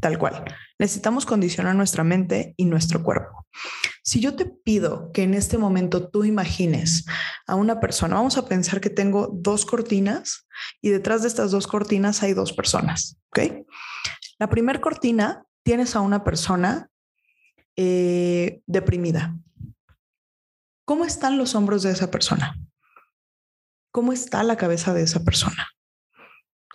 tal 0.00 0.18
cual. 0.18 0.42
Necesitamos 0.78 1.26
condicionar 1.26 1.76
nuestra 1.76 2.02
mente 2.02 2.54
y 2.56 2.64
nuestro 2.64 3.02
cuerpo. 3.02 3.46
Si 4.02 4.20
yo 4.20 4.36
te 4.36 4.46
pido 4.46 5.12
que 5.12 5.22
en 5.22 5.34
este 5.34 5.58
momento 5.58 6.08
tú 6.08 6.24
imagines 6.24 7.04
a 7.46 7.56
una 7.56 7.78
persona, 7.78 8.16
vamos 8.16 8.38
a 8.38 8.48
pensar 8.48 8.80
que 8.80 8.88
tengo 8.88 9.28
dos 9.30 9.66
cortinas 9.66 10.48
y 10.80 10.88
detrás 10.88 11.20
de 11.20 11.28
estas 11.28 11.50
dos 11.50 11.66
cortinas 11.66 12.22
hay 12.22 12.32
dos 12.32 12.54
personas, 12.54 13.18
¿ok? 13.28 13.66
La 14.38 14.48
primera 14.48 14.80
cortina 14.80 15.44
tienes 15.62 15.94
a 15.94 16.00
una 16.00 16.24
persona 16.24 16.88
eh, 17.76 18.62
deprimida. 18.66 19.36
¿Cómo 20.86 21.04
están 21.04 21.36
los 21.36 21.54
hombros 21.54 21.82
de 21.82 21.90
esa 21.92 22.10
persona? 22.10 22.56
¿Cómo 23.92 24.14
está 24.14 24.42
la 24.42 24.56
cabeza 24.56 24.94
de 24.94 25.02
esa 25.02 25.22
persona? 25.22 25.68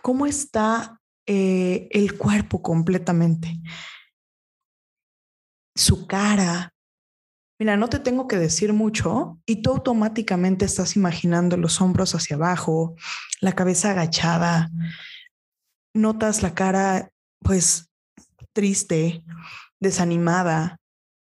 ¿Cómo 0.04 0.28
está 0.28 0.99
eh, 1.32 1.88
el 1.92 2.18
cuerpo 2.18 2.64
completamente. 2.64 3.62
Su 5.76 6.08
cara. 6.08 6.74
Mira, 7.60 7.78
no 7.78 7.88
te 7.88 8.00
tengo 8.00 8.28
que 8.28 8.38
decir 8.38 8.74
mucho 8.74 9.40
y 9.46 9.62
tú 9.62 9.70
automáticamente 9.70 10.66
estás 10.66 10.96
imaginando 10.96 11.56
los 11.56 11.82
hombros 11.82 12.16
hacia 12.16 12.36
abajo, 12.36 12.96
la 13.42 13.52
cabeza 13.52 13.92
agachada, 13.92 14.72
notas 15.94 16.42
la 16.42 16.56
cara 16.56 17.12
pues 17.44 17.92
triste, 18.52 19.24
desanimada. 19.80 20.78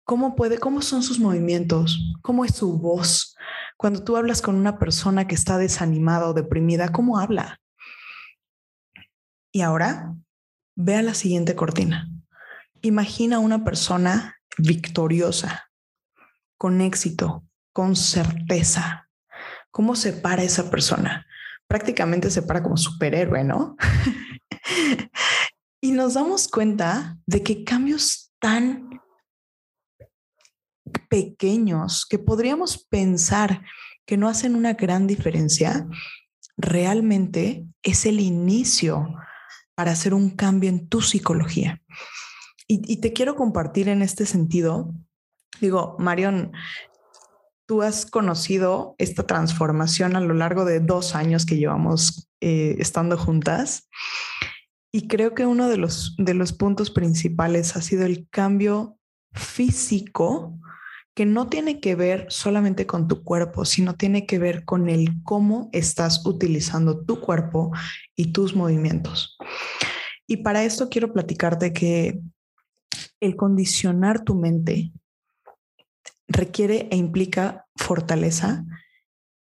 ¿Cómo 0.06 0.36
puede, 0.36 0.56
cómo 0.56 0.80
son 0.80 1.02
sus 1.02 1.20
movimientos? 1.20 2.14
¿Cómo 2.22 2.46
es 2.46 2.54
su 2.54 2.78
voz? 2.78 3.36
Cuando 3.76 4.02
tú 4.02 4.16
hablas 4.16 4.40
con 4.40 4.54
una 4.54 4.78
persona 4.78 5.26
que 5.26 5.34
está 5.34 5.58
desanimada 5.58 6.28
o 6.28 6.32
deprimida, 6.32 6.92
¿cómo 6.92 7.18
habla? 7.18 7.60
Y 9.52 9.62
ahora 9.62 10.14
ve 10.76 10.96
a 10.96 11.02
la 11.02 11.14
siguiente 11.14 11.56
cortina. 11.56 12.08
Imagina 12.82 13.38
una 13.38 13.64
persona 13.64 14.36
victoriosa, 14.58 15.70
con 16.56 16.80
éxito, 16.80 17.44
con 17.72 17.96
certeza. 17.96 19.08
¿Cómo 19.70 19.96
se 19.96 20.12
para 20.12 20.42
esa 20.42 20.70
persona? 20.70 21.26
Prácticamente 21.66 22.30
se 22.30 22.42
para 22.42 22.62
como 22.62 22.76
superhéroe, 22.76 23.44
¿no? 23.44 23.76
y 25.80 25.92
nos 25.92 26.14
damos 26.14 26.48
cuenta 26.48 27.18
de 27.26 27.42
que 27.42 27.64
cambios 27.64 28.32
tan 28.38 29.00
pequeños 31.08 32.06
que 32.06 32.18
podríamos 32.18 32.86
pensar 32.86 33.62
que 34.06 34.16
no 34.16 34.28
hacen 34.28 34.54
una 34.54 34.74
gran 34.74 35.06
diferencia, 35.06 35.86
realmente 36.56 37.66
es 37.82 38.06
el 38.06 38.20
inicio 38.20 39.14
para 39.78 39.92
hacer 39.92 40.12
un 40.12 40.30
cambio 40.30 40.68
en 40.70 40.88
tu 40.88 41.00
psicología. 41.00 41.80
Y, 42.66 42.96
te 42.96 43.12
quiero 43.12 43.36
compartir 43.36 43.88
en 43.88 44.02
este 44.02 44.26
sentido, 44.26 44.92
digo, 45.60 45.94
Marion, 46.00 46.50
tú 47.64 47.82
has 47.82 48.04
conocido 48.04 48.96
esta 48.98 49.24
transformación 49.24 50.16
a 50.16 50.20
lo 50.20 50.34
largo 50.34 50.64
de 50.64 50.80
dos 50.80 51.14
años 51.14 51.46
que 51.46 51.58
llevamos 51.58 52.28
eh, 52.40 52.74
estando 52.80 53.16
juntas. 53.16 53.88
Y 54.90 55.06
creo 55.06 55.32
que 55.32 55.46
uno 55.46 55.68
de 55.68 55.76
los, 55.76 56.16
de 56.18 56.34
los 56.34 56.52
puntos 56.52 56.90
principales 56.90 57.76
ha 57.76 57.80
sido 57.80 58.04
el 58.04 58.28
cambio 58.30 58.98
físico 59.32 60.58
que 61.18 61.26
no 61.26 61.48
tiene 61.48 61.80
que 61.80 61.96
ver 61.96 62.26
solamente 62.28 62.86
con 62.86 63.08
tu 63.08 63.24
cuerpo, 63.24 63.64
sino 63.64 63.96
tiene 63.96 64.24
que 64.24 64.38
ver 64.38 64.64
con 64.64 64.88
el 64.88 65.20
cómo 65.24 65.68
estás 65.72 66.24
utilizando 66.24 67.04
tu 67.04 67.18
cuerpo 67.18 67.72
y 68.14 68.26
tus 68.26 68.54
movimientos. 68.54 69.36
Y 70.28 70.36
para 70.36 70.62
esto 70.62 70.88
quiero 70.88 71.12
platicarte 71.12 71.72
que 71.72 72.20
el 73.18 73.34
condicionar 73.34 74.22
tu 74.22 74.36
mente 74.36 74.92
requiere 76.28 76.86
e 76.92 76.96
implica 76.96 77.66
fortaleza, 77.74 78.64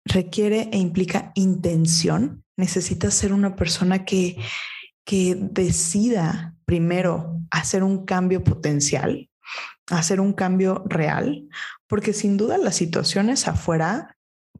requiere 0.06 0.70
e 0.72 0.78
implica 0.78 1.34
intención. 1.36 2.46
Necesitas 2.56 3.16
ser 3.16 3.34
una 3.34 3.58
persona 3.58 4.06
que, 4.06 4.38
que 5.04 5.36
decida 5.36 6.56
primero 6.64 7.38
hacer 7.52 7.84
un 7.84 8.06
cambio 8.06 8.46
potencial 8.46 9.30
hacer 9.90 10.20
un 10.20 10.34
cambio 10.34 10.84
real, 10.88 11.48
porque 11.88 12.14
sin 12.14 12.38
duda 12.38 12.58
las 12.58 12.76
situaciones 12.76 13.48
afuera 13.48 14.18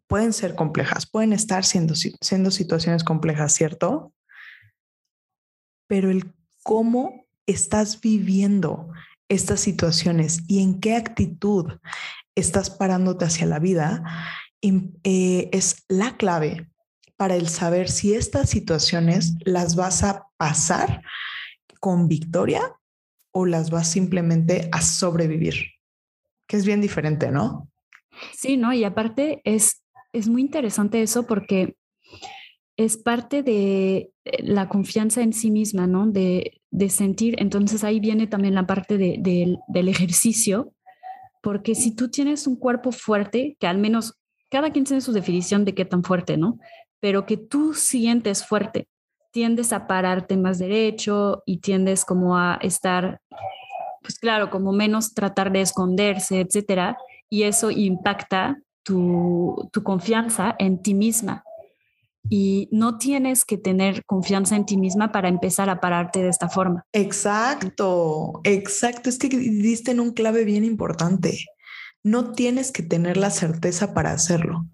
pueden 0.08 0.34
ser 0.34 0.56
complejas, 0.56 1.06
pueden 1.06 1.34
estar 1.34 1.66
siendo, 1.66 1.96
siendo 1.96 2.52
situaciones 2.52 3.04
complejas, 3.04 3.54
¿cierto? 3.54 4.14
Pero 5.88 6.10
el 6.10 6.34
cómo 6.64 7.26
estás 7.48 8.02
viviendo 8.02 8.92
estas 9.30 9.60
situaciones 9.60 10.42
y 10.48 10.62
en 10.62 10.80
qué 10.80 10.96
actitud 10.96 11.80
estás 12.36 12.70
parándote 12.70 13.26
hacia 13.26 13.48
la 13.48 13.60
vida 13.60 14.04
eh, 14.62 15.50
es 15.52 15.84
la 15.88 16.18
clave 16.18 16.70
para 17.18 17.36
el 17.36 17.48
saber 17.50 17.90
si 17.90 18.14
estas 18.14 18.50
situaciones 18.50 19.36
las 19.46 19.76
vas 19.76 20.04
a 20.04 20.28
pasar 20.38 21.02
con 21.80 22.08
victoria 22.08 22.76
o 23.38 23.46
las 23.46 23.70
vas 23.70 23.92
simplemente 23.92 24.70
a 24.72 24.82
sobrevivir, 24.82 25.56
que 26.48 26.56
es 26.56 26.66
bien 26.66 26.80
diferente, 26.80 27.32
¿no? 27.32 27.70
Sí, 28.32 28.56
¿no? 28.56 28.72
Y 28.72 28.86
aparte 28.86 29.42
es, 29.44 29.84
es 30.14 30.30
muy 30.30 30.42
interesante 30.42 31.02
eso 31.02 31.28
porque 31.28 31.76
es 32.78 32.96
parte 32.96 33.44
de 33.44 34.10
eh, 34.24 34.42
la 34.42 34.70
confianza 34.70 35.22
en 35.22 35.34
sí 35.34 35.52
misma, 35.52 35.86
¿no? 35.86 36.08
De, 36.08 36.62
de 36.72 36.88
sentir, 36.88 37.36
entonces 37.40 37.84
ahí 37.84 38.00
viene 38.00 38.26
también 38.28 38.56
la 38.56 38.68
parte 38.68 38.98
de, 38.98 39.58
del 39.68 39.88
ejercicio, 39.90 40.74
porque 41.42 41.76
si 41.76 41.94
tú 41.94 42.10
tienes 42.10 42.48
un 42.48 42.56
cuerpo 42.56 42.94
fuerte, 42.94 43.58
que 43.60 43.68
al 43.68 43.80
menos 43.80 44.18
cada 44.50 44.72
quien 44.72 44.86
tiene 44.86 45.02
su 45.02 45.12
definición 45.12 45.66
de 45.66 45.76
qué 45.76 45.84
tan 45.84 46.06
fuerte, 46.06 46.38
¿no? 46.38 46.58
Pero 47.02 47.26
que 47.26 47.36
tú 47.36 47.74
sientes 47.74 48.46
fuerte, 48.46 48.88
tiendes 49.36 49.74
a 49.74 49.86
pararte 49.86 50.38
más 50.38 50.60
derecho 50.60 51.44
y 51.46 51.58
tiendes 51.58 52.06
como 52.06 52.38
a 52.38 52.58
estar, 52.62 53.20
pues 54.02 54.18
claro, 54.18 54.50
como 54.50 54.72
menos 54.72 55.14
tratar 55.14 55.52
de 55.52 55.60
esconderse, 55.60 56.40
etcétera, 56.40 56.96
y 57.30 57.44
eso 57.44 57.70
impacta 57.70 58.62
tu, 58.82 59.70
tu 59.74 59.84
confianza 59.84 60.56
en 60.58 60.82
ti 60.82 60.94
misma 60.94 61.44
y 62.30 62.70
no 62.72 62.98
tienes 62.98 63.44
que 63.44 63.58
tener 63.58 64.06
confianza 64.06 64.56
en 64.56 64.66
ti 64.66 64.78
misma 64.78 65.12
para 65.12 65.28
empezar 65.28 65.70
a 65.70 65.82
pararte 65.82 66.24
de 66.24 66.30
esta 66.30 66.48
forma. 66.48 66.86
Exacto, 66.94 68.40
exacto. 68.46 69.10
Es 69.10 69.20
que 69.20 69.28
diste 69.28 69.92
en 69.92 70.00
un 70.00 70.14
clave 70.14 70.46
bien 70.46 70.64
importante. 70.64 71.40
No 72.04 72.32
tienes 72.32 72.72
que 72.72 72.84
tener 72.84 73.18
la 73.18 73.32
certeza 73.32 73.94
para 73.94 74.14
hacerlo. 74.14 74.66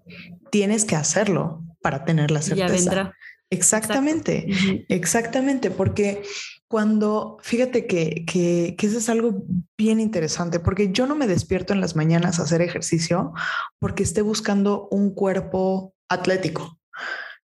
Tienes 0.52 0.84
que 0.84 0.94
hacerlo 0.94 1.64
para 1.82 2.04
tener 2.04 2.30
la 2.30 2.42
certeza. 2.42 2.68
Ya 2.68 2.72
vendrá. 2.72 3.16
Exactamente, 3.52 4.46
exactamente, 4.88 5.70
porque 5.70 6.22
cuando, 6.68 7.36
fíjate 7.42 7.86
que, 7.86 8.24
que, 8.26 8.74
que, 8.78 8.86
eso 8.86 8.96
es 8.96 9.10
algo 9.10 9.44
bien 9.76 10.00
interesante, 10.00 10.58
porque 10.58 10.90
yo 10.90 11.06
no 11.06 11.14
me 11.14 11.26
despierto 11.26 11.74
en 11.74 11.82
las 11.82 11.94
mañanas 11.94 12.40
a 12.40 12.44
hacer 12.44 12.62
ejercicio 12.62 13.34
porque 13.78 14.04
esté 14.04 14.22
buscando 14.22 14.88
un 14.90 15.14
cuerpo 15.14 15.94
atlético. 16.08 16.80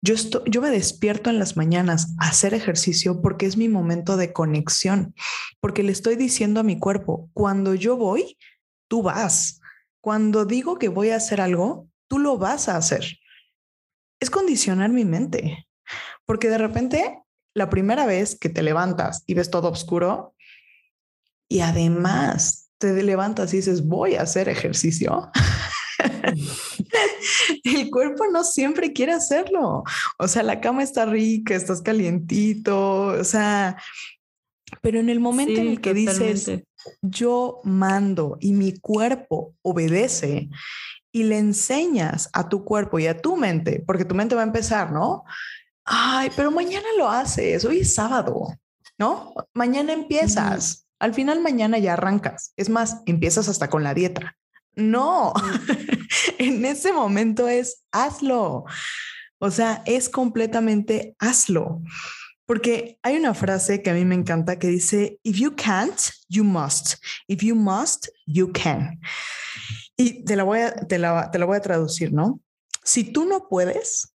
Yo, 0.02 0.16
yo 0.46 0.62
me 0.62 0.70
despierto 0.70 1.30
en 1.30 1.40
las 1.40 1.58
mañanas 1.58 2.16
a 2.22 2.30
hacer 2.30 2.54
ejercicio 2.54 3.22
porque 3.22 3.48
es 3.48 3.58
mi 3.58 3.68
momento 3.68 4.16
de 4.16 4.32
conexión, 4.32 5.14
porque 5.60 5.84
le 5.84 5.92
estoy 5.92 6.16
diciendo 6.16 6.62
a 6.62 6.64
mi 6.64 6.80
cuerpo, 6.80 7.30
cuando 7.34 7.76
yo 7.76 7.98
voy, 7.98 8.38
tú 8.88 9.02
vas. 9.02 9.60
Cuando 10.00 10.46
digo 10.46 10.80
que 10.80 10.88
voy 10.88 11.10
a 11.10 11.18
hacer 11.18 11.42
algo, 11.42 11.90
tú 12.08 12.18
lo 12.18 12.38
vas 12.38 12.70
a 12.70 12.78
hacer. 12.78 13.04
Es 14.22 14.30
condicionar 14.30 14.90
mi 14.90 15.04
mente, 15.04 15.67
porque 16.28 16.50
de 16.50 16.60
repente, 16.60 17.24
la 17.56 17.70
primera 17.70 18.06
vez 18.06 18.38
que 18.38 18.50
te 18.50 18.62
levantas 18.62 19.24
y 19.26 19.34
ves 19.34 19.50
todo 19.50 19.72
oscuro, 19.72 20.36
y 21.50 21.62
además 21.62 22.70
te 22.78 23.02
levantas 23.02 23.54
y 23.54 23.58
dices, 23.58 23.88
voy 23.88 24.16
a 24.16 24.22
hacer 24.22 24.50
ejercicio. 24.50 25.32
el 27.64 27.90
cuerpo 27.90 28.26
no 28.32 28.44
siempre 28.44 28.94
quiere 28.94 29.14
hacerlo. 29.14 29.84
O 30.20 30.28
sea, 30.28 30.44
la 30.44 30.62
cama 30.62 30.84
está 30.84 31.06
rica, 31.06 31.56
estás 31.56 31.82
calientito, 31.82 33.08
o 33.08 33.24
sea, 33.24 33.78
pero 34.82 35.00
en 35.00 35.10
el 35.10 35.20
momento 35.20 35.62
en 35.62 35.68
el 35.68 35.82
que 35.82 35.94
dices, 35.94 36.52
yo 37.02 37.62
mando 37.64 38.38
y 38.40 38.54
mi 38.54 38.78
cuerpo 38.78 39.56
obedece 39.62 40.50
y 41.12 41.24
le 41.24 41.38
enseñas 41.38 42.30
a 42.34 42.50
tu 42.50 42.64
cuerpo 42.64 43.00
y 43.00 43.08
a 43.08 43.20
tu 43.20 43.38
mente, 43.38 43.84
porque 43.86 44.06
tu 44.06 44.14
mente 44.14 44.36
va 44.36 44.42
a 44.42 44.46
empezar, 44.46 44.92
¿no? 44.92 45.24
Ay, 45.90 46.30
pero 46.36 46.52
mañana 46.52 46.86
lo 46.98 47.10
haces, 47.10 47.64
hoy 47.64 47.80
es 47.80 47.96
sábado, 47.96 48.54
¿no? 48.98 49.34
Mañana 49.54 49.94
empiezas. 49.94 50.86
Al 51.00 51.14
final 51.14 51.40
mañana 51.42 51.78
ya 51.78 51.94
arrancas. 51.94 52.52
Es 52.58 52.68
más, 52.68 52.98
empiezas 53.06 53.48
hasta 53.48 53.70
con 53.70 53.84
la 53.84 53.94
dieta. 53.94 54.36
No, 54.76 55.32
en 56.40 56.66
ese 56.66 56.92
momento 56.92 57.48
es 57.48 57.86
hazlo. 57.94 58.66
O 59.40 59.50
sea, 59.50 59.82
es 59.86 60.10
completamente 60.10 61.16
hazlo. 61.20 61.82
Porque 62.46 63.00
hay 63.02 63.16
una 63.16 63.34
frase 63.34 63.82
que 63.82 63.90
a 63.90 63.94
mí 63.94 64.04
me 64.04 64.16
encanta 64.16 64.60
que 64.60 64.68
dice, 64.68 65.20
if 65.24 65.38
you 65.38 65.56
can't, 65.56 66.00
you 66.28 66.44
must. 66.44 66.96
If 67.30 67.44
you 67.44 67.56
must, 67.56 68.10
you 68.26 68.52
can. 68.52 69.00
Y 69.96 70.26
te 70.26 70.36
la 70.36 70.44
voy 70.44 70.60
a, 70.60 70.74
te 70.74 70.98
la, 70.98 71.32
te 71.32 71.40
la 71.40 71.46
voy 71.46 71.56
a 71.56 71.62
traducir, 71.62 72.12
¿no? 72.12 72.42
Si 72.84 73.06
tú 73.06 73.26
no 73.26 73.48
puedes, 73.48 74.14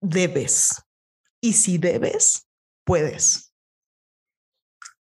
debes. 0.00 0.82
Y 1.42 1.54
si 1.54 1.78
debes, 1.78 2.46
puedes. 2.84 3.52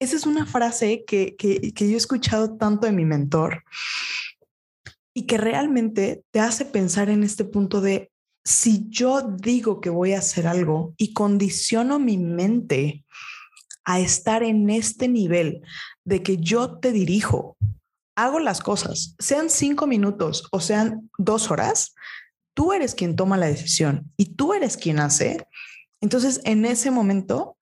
Esa 0.01 0.15
es 0.15 0.27
una 0.27 0.47
frase 0.47 1.05
que, 1.07 1.35
que, 1.37 1.73
que 1.73 1.89
yo 1.89 1.95
he 1.95 1.97
escuchado 1.97 2.57
tanto 2.57 2.87
de 2.87 2.93
mi 2.93 3.05
mentor 3.05 3.65
y 5.15 5.27
que 5.27 5.39
realmente 5.39 6.23
te 6.31 6.39
hace 6.39 6.65
pensar 6.65 7.11
en 7.11 7.25
este 7.25 7.45
punto 7.45 7.81
de 7.81 8.13
si 8.45 8.89
yo 8.89 9.23
digo 9.23 9.81
que 9.81 9.91
voy 9.91 10.13
a 10.13 10.21
hacer 10.21 10.47
algo 10.47 10.95
y 10.97 11.13
condiciono 11.13 11.99
mi 11.99 12.17
mente 12.17 13.05
a 13.85 14.01
estar 14.01 14.43
en 14.43 14.71
este 14.71 15.09
nivel 15.09 15.63
de 16.05 16.23
que 16.23 16.37
yo 16.37 16.79
te 16.79 16.93
dirijo, 16.93 17.57
hago 18.17 18.39
las 18.39 18.61
cosas, 18.61 19.15
sean 19.19 19.51
cinco 19.51 19.87
minutos 19.87 20.47
o 20.51 20.61
sean 20.61 21.11
dos 21.19 21.51
horas, 21.51 21.95
tú 22.55 22.73
eres 22.73 22.95
quien 22.95 23.17
toma 23.17 23.37
la 23.37 23.47
decisión 23.47 24.13
y 24.17 24.35
tú 24.35 24.55
eres 24.55 24.77
quien 24.77 24.99
hace. 24.99 25.47
Entonces, 26.01 26.41
en 26.45 26.65
ese 26.65 26.91
momento, 26.91 27.57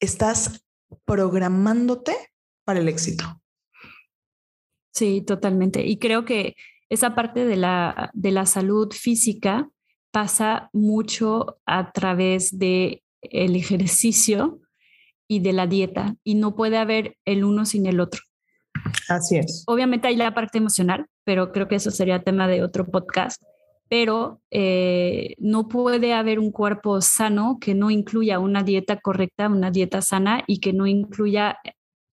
estás 0.00 0.64
programándote 1.04 2.14
para 2.64 2.80
el 2.80 2.88
éxito. 2.88 3.40
Sí, 4.94 5.22
totalmente. 5.22 5.86
Y 5.86 5.98
creo 5.98 6.24
que 6.24 6.56
esa 6.88 7.14
parte 7.14 7.44
de 7.44 7.56
la, 7.56 8.10
de 8.14 8.30
la 8.30 8.46
salud 8.46 8.92
física 8.92 9.68
pasa 10.10 10.70
mucho 10.72 11.60
a 11.66 11.92
través 11.92 12.58
de 12.58 13.02
el 13.22 13.56
ejercicio 13.56 14.60
y 15.28 15.40
de 15.40 15.52
la 15.52 15.66
dieta 15.66 16.16
y 16.24 16.34
no 16.34 16.56
puede 16.56 16.78
haber 16.78 17.16
el 17.24 17.44
uno 17.44 17.66
sin 17.66 17.86
el 17.86 18.00
otro. 18.00 18.22
Así 19.08 19.36
es. 19.36 19.64
Obviamente 19.66 20.08
hay 20.08 20.16
la 20.16 20.34
parte 20.34 20.58
emocional, 20.58 21.06
pero 21.24 21.52
creo 21.52 21.68
que 21.68 21.76
eso 21.76 21.90
sería 21.90 22.22
tema 22.22 22.48
de 22.48 22.62
otro 22.62 22.86
podcast. 22.86 23.42
Pero 23.88 24.40
eh, 24.50 25.34
no 25.38 25.68
puede 25.68 26.12
haber 26.12 26.38
un 26.38 26.50
cuerpo 26.50 27.00
sano 27.00 27.58
que 27.60 27.74
no 27.74 27.90
incluya 27.90 28.38
una 28.38 28.62
dieta 28.62 28.98
correcta, 28.98 29.48
una 29.48 29.70
dieta 29.70 30.02
sana 30.02 30.44
y 30.46 30.60
que 30.60 30.72
no 30.72 30.86
incluya 30.86 31.58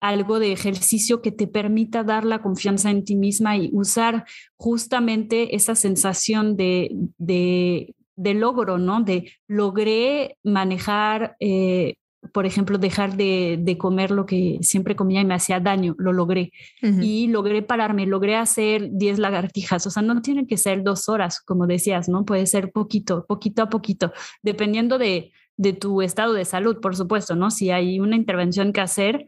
algo 0.00 0.38
de 0.38 0.52
ejercicio 0.52 1.22
que 1.22 1.33
te 1.33 1.46
permita 1.46 2.04
dar 2.04 2.24
la 2.24 2.40
confianza 2.40 2.90
en 2.90 3.04
ti 3.04 3.16
misma 3.16 3.57
y 3.57 3.70
usar 3.72 4.24
justamente 4.57 5.57
esa 5.57 5.74
sensación 5.74 6.57
de, 6.57 6.90
de, 7.18 7.94
logro, 8.35 8.78
¿no? 8.78 9.02
De 9.02 9.33
logré 9.48 10.37
manejar, 10.44 11.37
eh, 11.40 11.94
por 12.33 12.46
ejemplo, 12.46 12.78
dejar 12.78 13.16
de, 13.16 13.76
comer 13.78 14.11
lo 14.11 14.26
que 14.26 14.59
siempre 14.62 14.96
comía 14.96 15.20
y 15.20 15.24
me 15.24 15.35
hacía 15.35 15.61
daño, 15.61 15.94
lo 15.98 16.12
logré. 16.12 16.52
Y 16.83 17.28
logré 17.28 17.62
pararme, 17.62 18.07
logré 18.07 18.37
hacer 18.37 18.90
10 18.92 19.18
lagartijas, 19.18 19.87
o 19.87 19.90
sea, 19.90 20.02
no 20.02 20.20
tiene 20.20 20.46
que 20.46 20.57
ser 20.57 20.83
dos 20.83 21.09
horas, 21.09 21.40
como 21.40 21.66
decías, 21.66 22.09
¿no? 22.09 22.24
Puede 22.24 22.46
ser 22.46 22.72
poquito, 22.72 23.24
poquito 23.26 23.62
a 23.62 23.68
poquito, 23.68 24.12
dependiendo 24.42 24.98
de, 24.98 25.33
de 25.57 25.72
tu 25.72 26.02
estado 26.02 26.33
de 26.33 26.44
salud, 26.44 26.81
por 26.81 26.96
supuesto, 26.96 27.37
¿no? 27.37 27.50
Si 27.50 27.70
hay 27.70 28.00
una 28.00 28.16
intervención 28.16 28.72
que 28.72 28.81
hacer, 28.81 29.26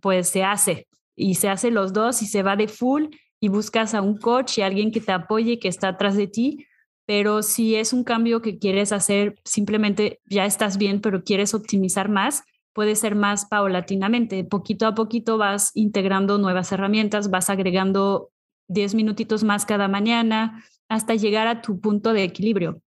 pues 0.00 0.28
se 0.28 0.44
hace 0.44 0.86
y 1.16 1.34
se 1.36 1.48
hace 1.48 1.70
los 1.70 1.92
dos 1.92 2.22
y 2.22 2.26
se 2.26 2.42
va 2.42 2.56
de 2.56 2.68
full 2.68 3.06
y 3.40 3.48
buscas 3.48 3.94
a 3.94 4.02
un 4.02 4.16
coach 4.16 4.58
y 4.58 4.62
alguien 4.62 4.90
que 4.90 5.00
te 5.00 5.12
apoye, 5.12 5.58
que 5.58 5.68
está 5.68 5.88
atrás 5.88 6.16
de 6.16 6.28
ti. 6.28 6.66
Pero 7.06 7.42
si 7.42 7.74
es 7.74 7.92
un 7.92 8.04
cambio 8.04 8.42
que 8.42 8.58
quieres 8.58 8.92
hacer, 8.92 9.34
simplemente 9.44 10.20
ya 10.24 10.46
estás 10.46 10.78
bien, 10.78 11.00
pero 11.00 11.24
quieres 11.24 11.54
optimizar 11.54 12.08
más, 12.08 12.44
puede 12.72 12.96
ser 12.96 13.14
más 13.14 13.46
paulatinamente. 13.46 14.44
Poquito 14.44 14.86
a 14.86 14.94
poquito 14.94 15.38
vas 15.38 15.70
integrando 15.74 16.38
nuevas 16.38 16.72
herramientas, 16.72 17.30
vas 17.30 17.50
agregando 17.50 18.30
10 18.68 18.94
minutitos 18.94 19.44
más 19.44 19.66
cada 19.66 19.88
mañana 19.88 20.64
hasta 20.88 21.14
llegar 21.14 21.46
a 21.46 21.60
tu 21.60 21.80
punto 21.80 22.12
de 22.12 22.24
equilibrio. 22.24 22.82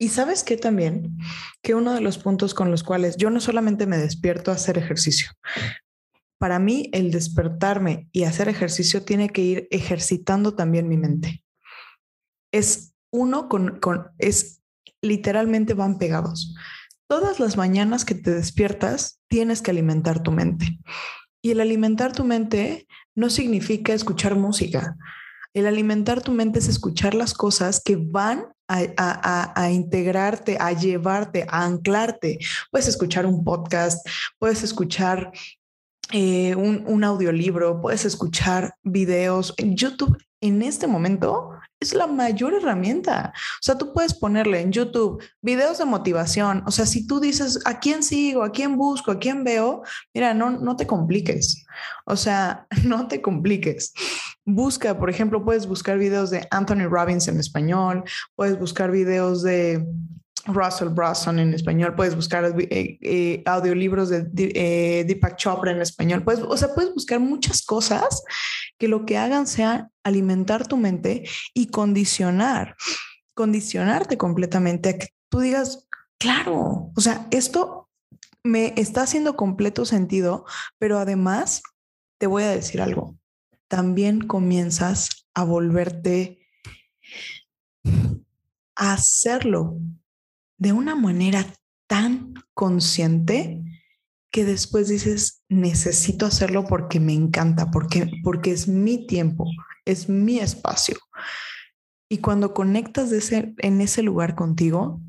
Y 0.00 0.10
sabes 0.10 0.44
qué 0.44 0.56
también, 0.56 1.18
que 1.60 1.74
uno 1.74 1.92
de 1.92 2.00
los 2.00 2.18
puntos 2.18 2.54
con 2.54 2.70
los 2.70 2.84
cuales 2.84 3.16
yo 3.16 3.30
no 3.30 3.40
solamente 3.40 3.86
me 3.86 3.98
despierto 3.98 4.52
a 4.52 4.54
hacer 4.54 4.78
ejercicio, 4.78 5.32
para 6.38 6.60
mí 6.60 6.88
el 6.92 7.10
despertarme 7.10 8.08
y 8.12 8.22
hacer 8.22 8.48
ejercicio 8.48 9.02
tiene 9.02 9.28
que 9.30 9.42
ir 9.42 9.68
ejercitando 9.72 10.54
también 10.54 10.88
mi 10.88 10.96
mente. 10.96 11.42
Es 12.52 12.94
uno 13.10 13.48
con, 13.48 13.78
con, 13.80 14.08
es 14.18 14.60
literalmente 15.02 15.74
van 15.74 15.98
pegados. 15.98 16.54
Todas 17.08 17.40
las 17.40 17.56
mañanas 17.56 18.04
que 18.04 18.14
te 18.14 18.32
despiertas, 18.32 19.20
tienes 19.28 19.62
que 19.62 19.70
alimentar 19.70 20.22
tu 20.22 20.32
mente. 20.32 20.78
Y 21.42 21.52
el 21.52 21.60
alimentar 21.60 22.12
tu 22.12 22.24
mente 22.24 22.86
no 23.14 23.30
significa 23.30 23.94
escuchar 23.94 24.34
música. 24.34 24.96
El 25.54 25.66
alimentar 25.66 26.22
tu 26.22 26.32
mente 26.32 26.58
es 26.58 26.68
escuchar 26.68 27.14
las 27.14 27.32
cosas 27.32 27.80
que 27.82 27.96
van 27.96 28.44
a, 28.68 29.70
integrarte, 29.70 30.58
a 30.60 30.72
llevarte, 30.72 31.46
a 31.48 31.64
anclarte. 31.64 32.38
Puedes 32.70 32.88
escuchar 32.88 33.24
un 33.24 33.42
podcast, 33.42 34.06
puedes 34.38 34.62
escuchar 34.62 35.32
eh, 36.12 36.54
un, 36.54 36.84
un, 36.86 37.04
audiolibro, 37.04 37.80
puedes 37.80 38.04
escuchar 38.04 38.74
videos. 38.82 39.54
En 39.56 39.74
YouTube 39.74 40.18
en 40.40 40.62
este 40.62 40.86
momento 40.86 41.50
es 41.80 41.94
la 41.94 42.06
mayor 42.06 42.54
herramienta. 42.54 43.32
O 43.34 43.62
sea, 43.62 43.78
tú 43.78 43.92
puedes 43.92 44.14
ponerle 44.14 44.60
en 44.60 44.72
YouTube 44.72 45.22
videos 45.40 45.78
de 45.78 45.84
motivación. 45.84 46.62
O 46.66 46.70
sea, 46.70 46.86
si 46.86 47.06
tú 47.06 47.20
dices, 47.20 47.60
¿a 47.64 47.78
quién 47.78 48.02
sigo? 48.02 48.42
¿A 48.42 48.50
quién 48.50 48.76
busco? 48.76 49.12
¿A 49.12 49.18
quién 49.18 49.44
veo? 49.44 49.82
Mira, 50.14 50.34
no, 50.34 50.50
no 50.50 50.76
te 50.76 50.86
compliques. 50.86 51.64
O 52.04 52.16
sea, 52.16 52.66
no 52.84 53.08
te 53.08 53.22
compliques. 53.22 53.92
Busca, 54.44 54.98
por 54.98 55.10
ejemplo, 55.10 55.44
puedes 55.44 55.66
buscar 55.66 55.98
videos 55.98 56.30
de 56.30 56.46
Anthony 56.50 56.88
Robbins 56.88 57.28
en 57.28 57.38
español, 57.38 58.02
puedes 58.34 58.58
buscar 58.58 58.90
videos 58.90 59.42
de 59.42 59.86
Russell 60.48 60.88
Brunson 60.88 61.38
en 61.38 61.54
español, 61.54 61.94
puedes 61.94 62.16
buscar 62.16 62.44
eh, 62.44 62.98
eh, 63.00 63.42
audiolibros 63.46 64.08
de 64.08 64.28
eh, 64.36 65.04
Deepak 65.06 65.36
Chopra 65.36 65.70
en 65.70 65.80
español, 65.80 66.24
puedes, 66.24 66.40
o 66.40 66.56
sea, 66.56 66.74
puedes 66.74 66.92
buscar 66.94 67.20
muchas 67.20 67.62
cosas 67.62 68.22
que 68.78 68.88
lo 68.88 69.04
que 69.04 69.18
hagan 69.18 69.46
sea 69.46 69.90
alimentar 70.02 70.66
tu 70.66 70.76
mente 70.76 71.28
y 71.54 71.68
condicionar, 71.68 72.76
condicionarte 73.34 74.16
completamente 74.16 74.88
a 74.88 74.98
que 74.98 75.08
tú 75.28 75.40
digas, 75.40 75.86
claro, 76.18 76.90
o 76.94 77.00
sea, 77.00 77.26
esto 77.30 77.88
me 78.42 78.72
está 78.76 79.02
haciendo 79.02 79.36
completo 79.36 79.84
sentido, 79.84 80.44
pero 80.78 80.98
además 80.98 81.62
te 82.18 82.26
voy 82.26 82.44
a 82.44 82.50
decir 82.50 82.80
algo, 82.80 83.16
también 83.68 84.26
comienzas 84.26 85.26
a 85.34 85.44
volverte 85.44 86.40
a 88.74 88.92
hacerlo 88.92 89.78
de 90.58 90.72
una 90.72 90.94
manera 90.94 91.46
tan 91.86 92.34
consciente 92.52 93.62
que 94.30 94.44
después 94.44 94.88
dices, 94.88 95.42
necesito 95.48 96.26
hacerlo 96.26 96.64
porque 96.64 97.00
me 97.00 97.14
encanta, 97.14 97.70
porque, 97.70 98.10
porque 98.22 98.50
es 98.50 98.68
mi 98.68 99.06
tiempo, 99.06 99.46
es 99.84 100.08
mi 100.08 100.38
espacio. 100.38 100.96
Y 102.10 102.18
cuando 102.18 102.52
conectas 102.52 103.10
de 103.10 103.18
ese, 103.18 103.54
en 103.58 103.80
ese 103.80 104.02
lugar 104.02 104.34
contigo, 104.34 105.00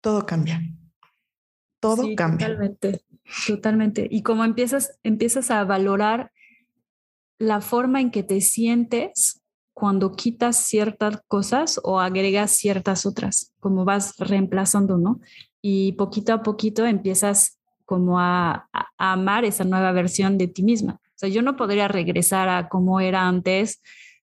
todo 0.00 0.26
cambia. 0.26 0.60
Todo 1.80 2.04
cambia. 2.16 2.48
Totalmente, 2.48 3.04
totalmente. 3.46 4.08
Y 4.10 4.22
como 4.22 4.44
empiezas, 4.44 4.98
empiezas 5.02 5.50
a 5.50 5.62
valorar 5.64 6.32
la 7.38 7.60
forma 7.60 8.00
en 8.00 8.10
que 8.10 8.24
te 8.24 8.40
sientes 8.40 9.37
cuando 9.78 10.10
quitas 10.10 10.56
ciertas 10.56 11.20
cosas 11.28 11.80
o 11.84 12.00
agregas 12.00 12.50
ciertas 12.50 13.06
otras, 13.06 13.52
como 13.60 13.84
vas 13.84 14.16
reemplazando, 14.18 14.98
¿no? 14.98 15.20
Y 15.62 15.92
poquito 15.92 16.32
a 16.32 16.42
poquito 16.42 16.84
empiezas 16.84 17.60
como 17.84 18.18
a, 18.18 18.68
amar 18.96 19.44
esa 19.44 19.62
nueva 19.62 19.92
versión 19.92 20.36
de 20.36 20.48
ti 20.48 20.64
misma. 20.64 20.94
O 20.94 21.14
sea, 21.14 21.28
yo 21.28 21.42
no 21.42 21.54
podría 21.54 21.86
regresar 21.86 22.48
a 22.48 22.68
como 22.68 22.98
era 22.98 23.28
antes, 23.28 23.80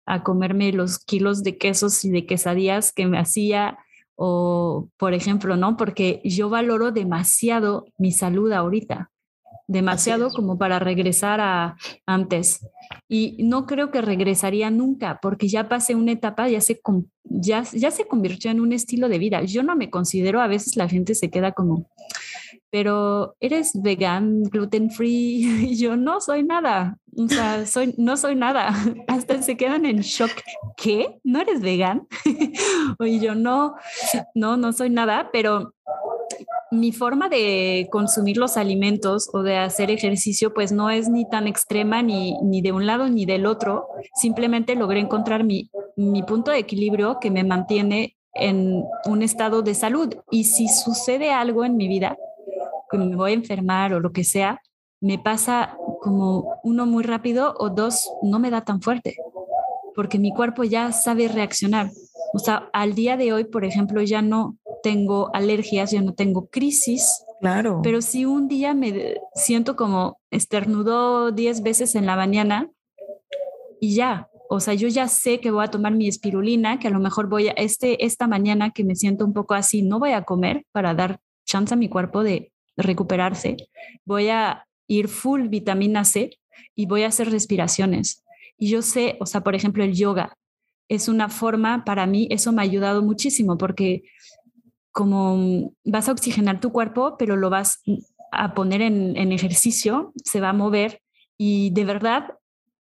a 0.07 0.25
comerme 0.25 0.73
los 0.73 0.99
kilos 0.99 1.45
de 1.45 1.57
quesos 1.57 2.05
y 2.05 2.11
de 2.11 2.27
quesadillas 2.27 2.91
que 2.93 3.07
me 3.07 3.21
hacía, 3.21 3.79
o 4.17 4.89
por 4.97 5.15
ejemplo, 5.15 5.57
¿no? 5.57 5.77
Porque 5.77 6.21
yo 6.25 6.51
valoro 6.51 6.91
demasiado 6.91 7.87
mi 7.97 8.11
salud 8.11 8.51
ahorita 8.51 9.13
demasiado 9.67 10.31
como 10.31 10.59
para 10.59 10.79
regresar 10.79 11.41
a 11.41 11.77
antes. 12.07 12.67
Y 13.09 13.43
no 13.45 13.67
creo 13.67 13.91
que 13.91 14.03
regresaría 14.03 14.71
nunca, 14.71 15.19
porque 15.23 15.49
ya 15.49 15.69
pasé 15.69 15.95
una 15.95 16.13
etapa, 16.13 16.49
ya 16.49 16.61
se, 16.61 16.81
ya, 17.25 17.63
ya 17.73 17.91
se 17.91 18.07
convirtió 18.07 18.51
en 18.51 18.61
un 18.61 18.73
estilo 18.73 19.09
de 19.09 19.19
vida. 19.19 19.43
Yo 19.43 19.63
no 19.63 19.77
me 19.77 19.91
considero, 19.91 20.41
a 20.41 20.47
veces 20.47 20.77
la 20.77 20.89
gente 20.89 21.15
se 21.15 21.31
queda 21.31 21.53
como, 21.53 21.89
pero 22.71 23.37
eres 23.39 23.71
vegan, 23.75 24.43
gluten 24.43 24.91
free, 24.91 25.45
y 25.71 25.77
yo 25.77 25.97
no 25.97 26.21
soy 26.21 26.43
nada, 26.43 26.99
o 27.17 27.29
sea, 27.29 27.67
soy, 27.67 27.95
no 27.99 28.17
soy 28.17 28.35
nada, 28.35 28.75
hasta 29.07 29.41
se 29.43 29.57
quedan 29.57 29.87
en 29.87 30.01
shock, 30.01 30.33
¿qué? 30.77 31.21
¿No 31.23 31.41
eres 31.41 31.61
vegan? 31.61 32.09
y 33.01 33.21
yo 33.21 33.37
no, 33.37 33.77
no, 34.35 34.57
no 34.57 34.73
soy 34.73 34.91
nada, 34.91 35.31
pero 35.33 35.73
mi 36.75 36.93
forma 36.93 37.29
de 37.29 37.89
consumir 37.91 38.37
los 38.37 38.57
alimentos 38.57 39.29
o 39.33 39.43
de 39.43 39.57
hacer 39.57 39.91
ejercicio 39.91 40.53
pues 40.53 40.73
no 40.73 40.91
es 40.91 41.09
ni 41.09 41.29
tan 41.29 41.47
extrema 41.47 42.03
ni, 42.03 42.37
ni 42.43 42.61
de 42.63 42.73
un 42.73 42.87
lado 42.87 43.09
ni 43.09 43.27
del 43.27 43.47
otro. 43.47 43.89
Simplemente 44.15 44.75
logré 44.75 45.01
encontrar 45.01 45.45
mi, 45.45 45.71
mi 45.97 46.23
punto 46.23 46.51
de 46.51 46.59
equilibrio 46.59 47.19
que 47.21 47.31
me 47.31 47.45
mantiene 47.45 48.17
en 48.35 48.85
un 49.07 49.23
estado 49.23 49.63
de 49.63 49.75
salud. 49.75 50.15
Y 50.31 50.45
si 50.45 50.69
sucede 50.69 51.33
algo 51.33 51.65
en 51.65 51.77
mi 51.77 51.89
vida, 51.89 52.17
que 52.91 52.99
me 52.99 53.17
voy 53.17 53.33
a 53.33 53.35
enfermar 53.35 53.95
o 53.95 54.01
lo 54.01 54.13
que 54.13 54.25
sea, 54.25 54.61
me 55.01 55.19
pasa 55.19 55.77
como 56.01 56.61
uno 56.63 56.87
muy 56.87 57.03
rápido 57.03 57.55
o 57.59 57.71
dos 57.71 58.11
no 58.23 58.39
me 58.39 58.51
da 58.51 58.65
tan 58.65 58.81
fuerte, 58.81 59.17
porque 59.95 60.19
mi 60.19 60.33
cuerpo 60.33 60.65
ya 60.65 60.93
sabe 60.93 61.29
reaccionar. 61.29 61.91
O 62.33 62.39
sea, 62.39 62.69
al 62.73 62.95
día 62.95 63.17
de 63.17 63.33
hoy, 63.33 63.45
por 63.45 63.65
ejemplo, 63.65 64.03
ya 64.03 64.23
no 64.23 64.57
tengo 64.85 65.35
alergias, 65.35 65.93
ya 65.93 66.03
no 66.03 66.13
tengo 66.13 66.49
crisis. 66.49 67.25
Claro. 67.41 67.81
Pero 67.83 68.03
si 68.03 68.27
un 68.27 68.49
día 68.49 68.75
me 68.75 69.15
siento 69.35 69.77
como 69.77 70.21
estornudo 70.31 71.33
10 71.33 71.63
veces 71.63 71.95
en 71.95 72.05
la 72.05 72.17
mañana 72.17 72.71
y 73.81 73.95
ya, 73.95 74.29
o 74.51 74.61
sea, 74.61 74.75
yo 74.75 74.87
ya 74.89 75.09
sé 75.09 75.41
que 75.41 75.51
voy 75.51 75.65
a 75.65 75.71
tomar 75.71 75.95
mi 75.95 76.07
espirulina, 76.07 76.79
que 76.79 76.89
a 76.89 76.91
lo 76.91 77.01
mejor 77.01 77.31
voy 77.31 77.49
a, 77.49 77.53
este, 77.53 78.05
esta 78.05 78.29
mañana 78.29 78.73
que 78.73 78.85
me 78.85 78.95
siento 78.95 79.25
un 79.25 79.33
poco 79.33 79.55
así, 79.55 79.81
no 79.81 79.99
voy 79.99 80.13
a 80.13 80.23
comer 80.23 80.67
para 80.71 80.93
dar 80.93 81.19
chance 81.47 81.73
a 81.73 81.79
mi 81.79 81.89
cuerpo 81.89 82.23
de 82.23 82.53
recuperarse. 82.77 83.57
Voy 84.05 84.29
a 84.29 84.67
ir 84.87 85.09
full 85.09 85.49
vitamina 85.49 86.05
C 86.05 86.39
y 86.75 86.85
voy 86.85 87.05
a 87.05 87.09
hacer 87.09 87.31
respiraciones. 87.31 88.23
Y 88.59 88.69
yo 88.69 88.83
sé, 88.83 89.17
o 89.19 89.25
sea, 89.25 89.41
por 89.41 89.55
ejemplo, 89.55 89.83
el 89.83 89.95
yoga 89.95 90.37
es 90.91 91.09
una 91.09 91.31
forma, 91.31 91.87
para 91.87 92.07
mí, 92.07 92.29
eso 92.31 92.53
me 92.53 92.61
ha 92.61 92.65
ayudado 92.65 93.03
muchísimo 93.03 93.57
porque 93.57 94.03
como 94.95 95.75
vas 95.85 96.09
a 96.09 96.13
oxigenar 96.13 96.61
tu 96.61 96.71
cuerpo, 96.71 97.17
pero 97.19 97.37
lo 97.37 97.51
vas 97.51 97.83
a 98.31 98.55
poner 98.55 98.81
en, 98.81 99.33
ejercicio, 99.33 100.13
se 100.25 100.41
va 100.41 100.51
a 100.51 100.55
mover 100.55 101.03
y 101.37 101.71
de 101.71 101.85
verdad 101.85 102.39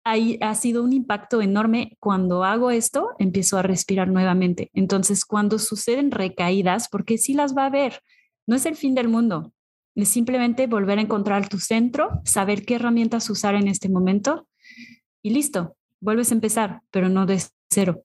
ha 0.05 0.55
sido 0.55 0.83
un 0.83 0.95
impacto 0.95 1.43
enorme. 1.43 1.99
Cuando 2.01 2.45
hago 2.45 2.71
esto, 2.71 3.11
empiezo 3.19 3.59
a 3.59 3.63
respirar 3.63 4.09
nuevamente. 4.09 4.71
Entonces, 4.73 5.27
cuando 5.27 5.59
suceden 5.59 6.11
recaídas, 6.11 6.89
porque 6.89 7.19
sí 7.19 7.35
las 7.35 7.55
va 7.55 7.65
a 7.65 7.67
haber, 7.67 8.01
no 8.47 8.57
es 8.57 8.65
el 8.65 8.75
fin 8.75 8.95
del 8.95 9.09
mundo, 9.09 9.53
es 9.95 10.09
simplemente 10.09 10.67
volver 10.67 10.99
a 10.99 11.03
encontrar 11.03 11.51
tu 11.51 11.59
centro, 11.59 12.23
saber 12.25 12.65
qué 12.65 12.77
herramientas 12.77 13.29
usar 13.29 13.55
en 13.55 13.69
este 13.69 13.91
momento 13.91 14.49
y 15.23 15.29
listo, 15.29 15.77
vuelves 16.01 16.31
a 16.31 16.37
empezar, 16.37 16.81
pero 16.91 17.11
no 17.11 17.27
de 17.27 17.43
cero. 17.69 18.03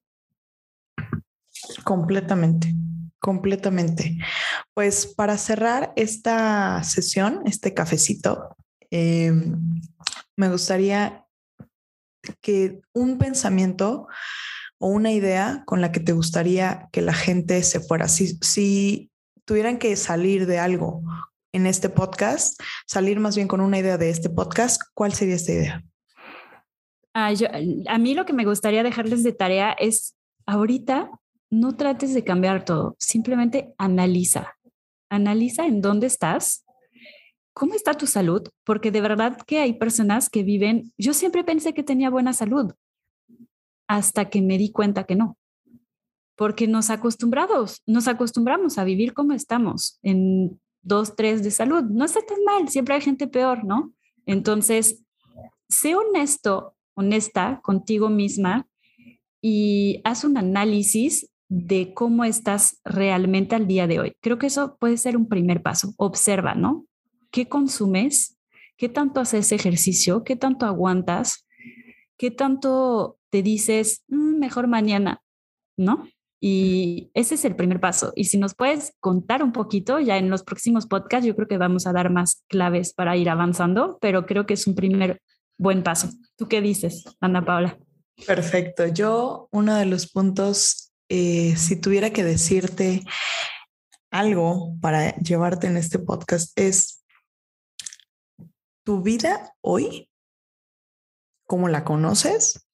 Completamente. 1.85 2.75
Completamente. 3.23 4.17
Pues 4.73 5.07
para 5.07 5.37
cerrar 5.37 5.93
esta 5.95 6.83
sesión, 6.83 7.41
este 7.45 7.73
cafecito, 7.73 8.57
em, 8.91 9.79
me 10.35 10.49
gustaría 10.49 11.25
que 12.41 12.81
un 12.93 13.17
pensamiento 13.17 14.09
o 14.77 14.87
una 14.89 15.13
idea 15.13 15.63
con 15.65 15.79
la 15.79 15.93
que 15.93 16.01
te 16.01 16.11
gustaría 16.11 16.89
que 16.91 17.01
la 17.01 17.13
gente 17.13 17.63
se 17.63 17.79
fuera, 17.79 18.09
si, 18.09 18.37
si 18.41 19.09
tuvieran 19.45 19.77
que 19.77 19.95
salir 19.95 20.45
de 20.45 20.59
algo 20.59 21.01
en 21.53 21.65
este 21.65 21.87
podcast, 21.87 22.61
salir 22.85 23.21
más 23.21 23.37
bien 23.37 23.47
con 23.47 23.61
una 23.61 23.79
idea 23.79 23.97
de 23.97 24.09
este 24.09 24.29
podcast, 24.29 24.81
¿cuál 24.93 25.13
sería 25.13 25.35
esta 25.35 25.53
idea? 25.53 25.83
Ah, 27.13 27.31
a 27.87 27.97
mí 27.99 28.15
lo 28.15 28.25
que 28.25 28.33
me 28.33 28.43
gustaría 28.43 28.83
dejarles 28.83 29.23
de 29.23 29.31
tarea 29.31 29.71
es 29.71 30.13
ahorita 30.45 31.09
no 31.53 31.75
trates 31.75 32.15
de 32.15 32.23
cambiar 32.23 32.65
todo, 32.65 32.95
simplemente 32.97 33.75
analiza. 33.77 34.55
Analiza 35.09 35.67
en 35.67 35.81
dónde 35.81 36.07
estás, 36.07 36.65
cómo 37.53 37.75
está 37.75 37.93
tu 37.93 38.07
salud, 38.07 38.41
porque 38.63 38.89
de 38.89 39.01
verdad 39.01 39.37
que 39.45 39.59
hay 39.59 39.73
personas 39.73 40.31
que 40.31 40.41
viven, 40.41 40.91
yo 40.97 41.13
siempre 41.13 41.43
pensé 41.43 41.75
que 41.75 41.83
tenía 41.83 42.09
buena 42.09 42.33
salud, 42.33 42.73
hasta 43.87 44.31
que 44.31 44.41
me 44.41 44.57
di 44.57 44.71
cuenta 44.71 45.03
que 45.03 45.15
no. 45.15 45.37
Porque 46.35 46.67
nos 46.67 46.89
acostumbrados, 46.89 47.83
nos 47.85 48.07
acostumbramos 48.07 48.79
a 48.79 48.83
vivir 48.83 49.13
como 49.13 49.33
estamos, 49.33 49.99
en 50.01 50.59
dos, 50.81 51.15
tres 51.15 51.43
de 51.43 51.51
salud. 51.51 51.83
No 51.83 52.05
está 52.05 52.21
tan 52.25 52.43
mal, 52.43 52.67
siempre 52.69 52.95
hay 52.95 53.01
gente 53.01 53.27
peor, 53.27 53.63
¿no? 53.63 53.93
Entonces, 54.25 55.03
sé 55.69 55.95
honesto, 55.95 56.75
honesta 56.95 57.61
contigo 57.61 58.09
misma 58.09 58.67
y 59.39 60.01
haz 60.03 60.23
un 60.23 60.37
análisis 60.37 61.29
de 61.55 61.93
cómo 61.93 62.23
estás 62.23 62.81
realmente 62.83 63.53
al 63.53 63.67
día 63.67 63.85
de 63.85 63.99
hoy. 63.99 64.13
Creo 64.21 64.39
que 64.39 64.47
eso 64.47 64.75
puede 64.79 64.97
ser 64.97 65.15
un 65.15 65.27
primer 65.27 65.61
paso. 65.61 65.93
Observa, 65.97 66.55
¿no? 66.55 66.87
¿Qué 67.29 67.47
consumes? 67.47 68.39
¿Qué 68.75 68.89
tanto 68.89 69.19
haces 69.19 69.51
ejercicio? 69.51 70.23
¿Qué 70.23 70.35
tanto 70.35 70.65
aguantas? 70.65 71.45
¿Qué 72.17 72.31
tanto 72.31 73.19
te 73.29 73.43
dices, 73.43 74.03
mm, 74.07 74.39
mejor 74.39 74.65
mañana? 74.65 75.21
¿No? 75.77 76.07
Y 76.41 77.11
ese 77.13 77.35
es 77.35 77.45
el 77.45 77.55
primer 77.55 77.79
paso. 77.79 78.13
Y 78.15 78.25
si 78.25 78.39
nos 78.39 78.55
puedes 78.55 78.95
contar 78.99 79.43
un 79.43 79.51
poquito, 79.51 79.99
ya 79.99 80.17
en 80.17 80.31
los 80.31 80.41
próximos 80.41 80.87
podcasts, 80.87 81.27
yo 81.27 81.35
creo 81.35 81.47
que 81.47 81.59
vamos 81.59 81.85
a 81.85 81.93
dar 81.93 82.09
más 82.09 82.43
claves 82.47 82.93
para 82.93 83.15
ir 83.15 83.29
avanzando, 83.29 83.99
pero 84.01 84.25
creo 84.25 84.47
que 84.47 84.55
es 84.55 84.65
un 84.65 84.73
primer 84.73 85.21
buen 85.59 85.83
paso. 85.83 86.09
¿Tú 86.35 86.47
qué 86.47 86.61
dices, 86.61 87.05
Ana 87.21 87.45
Paula? 87.45 87.77
Perfecto. 88.25 88.87
Yo, 88.87 89.47
uno 89.51 89.75
de 89.75 89.85
los 89.85 90.11
puntos, 90.11 90.82
eh, 91.15 91.55
si 91.57 91.75
tuviera 91.75 92.09
que 92.09 92.23
decirte 92.23 93.03
algo 94.09 94.75
para 94.81 95.15
llevarte 95.17 95.67
en 95.67 95.77
este 95.77 95.99
podcast, 95.99 96.57
es 96.57 97.05
tu 98.83 99.03
vida 99.03 99.53
hoy, 99.61 100.09
como 101.45 101.69
la 101.69 101.83
conoces, 101.83 102.67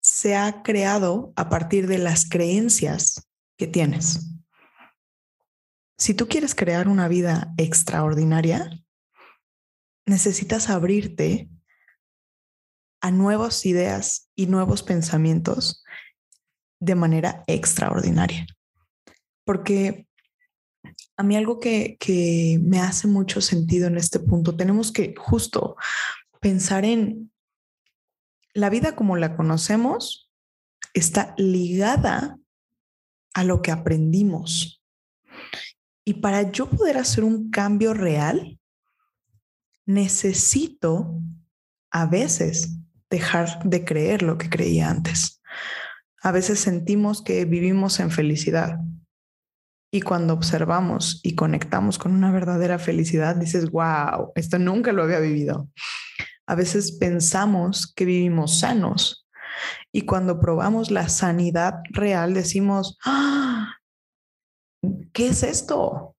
se 0.00 0.34
ha 0.34 0.62
creado 0.62 1.34
a 1.36 1.50
partir 1.50 1.86
de 1.86 1.98
las 1.98 2.26
creencias 2.26 3.28
que 3.58 3.66
tienes. 3.66 4.30
Si 5.98 6.14
tú 6.14 6.26
quieres 6.26 6.54
crear 6.54 6.88
una 6.88 7.06
vida 7.06 7.52
extraordinaria, 7.58 8.70
necesitas 10.06 10.70
abrirte 10.70 11.50
a 13.02 13.10
nuevas 13.10 13.66
ideas 13.66 14.30
y 14.34 14.46
nuevos 14.46 14.82
pensamientos 14.82 15.84
de 16.84 16.94
manera 16.94 17.42
extraordinaria. 17.46 18.46
Porque 19.44 20.06
a 21.16 21.22
mí 21.22 21.36
algo 21.36 21.60
que, 21.60 21.96
que 21.98 22.58
me 22.62 22.80
hace 22.80 23.06
mucho 23.08 23.40
sentido 23.40 23.86
en 23.86 23.96
este 23.96 24.20
punto, 24.20 24.56
tenemos 24.56 24.92
que 24.92 25.14
justo 25.16 25.76
pensar 26.40 26.84
en 26.84 27.32
la 28.52 28.70
vida 28.70 28.94
como 28.94 29.16
la 29.16 29.36
conocemos 29.36 30.30
está 30.92 31.34
ligada 31.36 32.38
a 33.34 33.44
lo 33.44 33.62
que 33.62 33.72
aprendimos. 33.72 34.82
Y 36.04 36.14
para 36.14 36.50
yo 36.52 36.70
poder 36.70 36.98
hacer 36.98 37.24
un 37.24 37.50
cambio 37.50 37.94
real, 37.94 38.60
necesito 39.86 41.20
a 41.90 42.06
veces 42.06 42.78
dejar 43.10 43.62
de 43.64 43.84
creer 43.84 44.22
lo 44.22 44.38
que 44.38 44.48
creía 44.48 44.90
antes. 44.90 45.40
A 46.24 46.32
veces 46.32 46.58
sentimos 46.58 47.20
que 47.22 47.44
vivimos 47.44 48.00
en 48.00 48.10
felicidad. 48.10 48.78
Y 49.92 50.00
cuando 50.00 50.32
observamos 50.32 51.20
y 51.22 51.34
conectamos 51.34 51.98
con 51.98 52.12
una 52.12 52.32
verdadera 52.32 52.78
felicidad, 52.78 53.36
dices, 53.36 53.70
wow, 53.70 54.32
esto 54.34 54.58
nunca 54.58 54.92
lo 54.92 55.02
había 55.02 55.20
vivido. 55.20 55.68
A 56.46 56.54
veces 56.54 56.92
pensamos 56.92 57.92
que 57.94 58.06
vivimos 58.06 58.58
sanos 58.58 59.28
y 59.92 60.06
cuando 60.06 60.40
probamos 60.40 60.90
la 60.90 61.10
sanidad 61.10 61.74
real 61.90 62.32
decimos, 62.32 62.98
¡Ah! 63.04 63.74
¿qué 65.12 65.28
es 65.28 65.42
esto? 65.42 66.16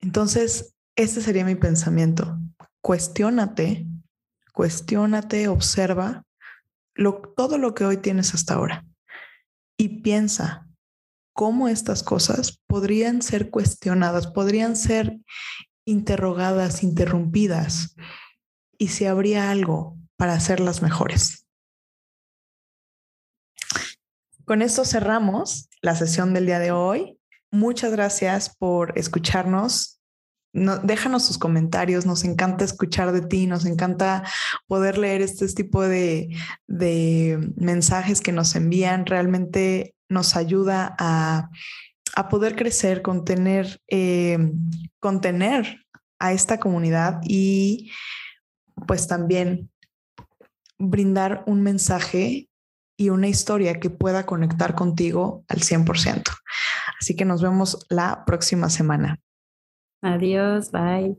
Entonces, 0.00 0.74
este 0.94 1.22
sería 1.22 1.46
mi 1.46 1.54
pensamiento. 1.54 2.38
Cuestiónate, 2.82 3.86
cuestiónate, 4.52 5.48
observa 5.48 6.25
todo 7.36 7.58
lo 7.58 7.74
que 7.74 7.84
hoy 7.84 7.96
tienes 7.98 8.34
hasta 8.34 8.54
ahora 8.54 8.84
y 9.78 10.00
piensa 10.00 10.68
cómo 11.34 11.68
estas 11.68 12.02
cosas 12.02 12.62
podrían 12.66 13.22
ser 13.22 13.50
cuestionadas, 13.50 14.26
podrían 14.26 14.76
ser 14.76 15.18
interrogadas, 15.86 16.82
interrumpidas 16.82 17.94
y 18.78 18.88
si 18.88 19.04
habría 19.04 19.50
algo 19.50 19.96
para 20.16 20.32
hacerlas 20.32 20.82
mejores. 20.82 21.46
Con 24.44 24.62
esto 24.62 24.84
cerramos 24.84 25.68
la 25.82 25.94
sesión 25.96 26.32
del 26.32 26.46
día 26.46 26.58
de 26.58 26.70
hoy. 26.70 27.18
Muchas 27.50 27.92
gracias 27.92 28.54
por 28.56 28.96
escucharnos. 28.98 29.95
Déjanos 30.82 31.26
tus 31.26 31.38
comentarios, 31.38 32.06
nos 32.06 32.24
encanta 32.24 32.64
escuchar 32.64 33.12
de 33.12 33.20
ti, 33.20 33.46
nos 33.46 33.66
encanta 33.66 34.24
poder 34.66 34.96
leer 34.96 35.20
este 35.20 35.46
tipo 35.48 35.82
de, 35.82 36.34
mensajes 37.56 38.20
que 38.20 38.32
nos 38.32 38.54
envían. 38.56 39.06
Realmente 39.06 39.94
nos 40.08 40.36
ayuda 40.36 40.96
a, 40.98 41.50
poder 42.30 42.56
crecer, 42.56 43.02
contener, 43.02 43.82
eh, 43.88 44.38
contener 45.00 45.84
a 46.18 46.32
esta 46.32 46.58
comunidad 46.58 47.20
y 47.22 47.92
pues 48.86 49.06
también 49.06 49.70
brindar 50.78 51.44
un 51.46 51.62
mensaje 51.62 52.48
y 52.96 53.10
una 53.10 53.28
historia 53.28 53.78
que 53.78 53.90
pueda 53.90 54.24
conectar 54.24 54.74
contigo 54.74 55.44
al 55.48 55.60
100%. 55.60 56.22
Así 56.98 57.14
que 57.14 57.26
nos 57.26 57.42
vemos 57.42 57.84
la 57.90 58.24
próxima 58.24 58.70
semana. 58.70 59.20
Adiós, 60.12 60.70
bye. 60.70 61.16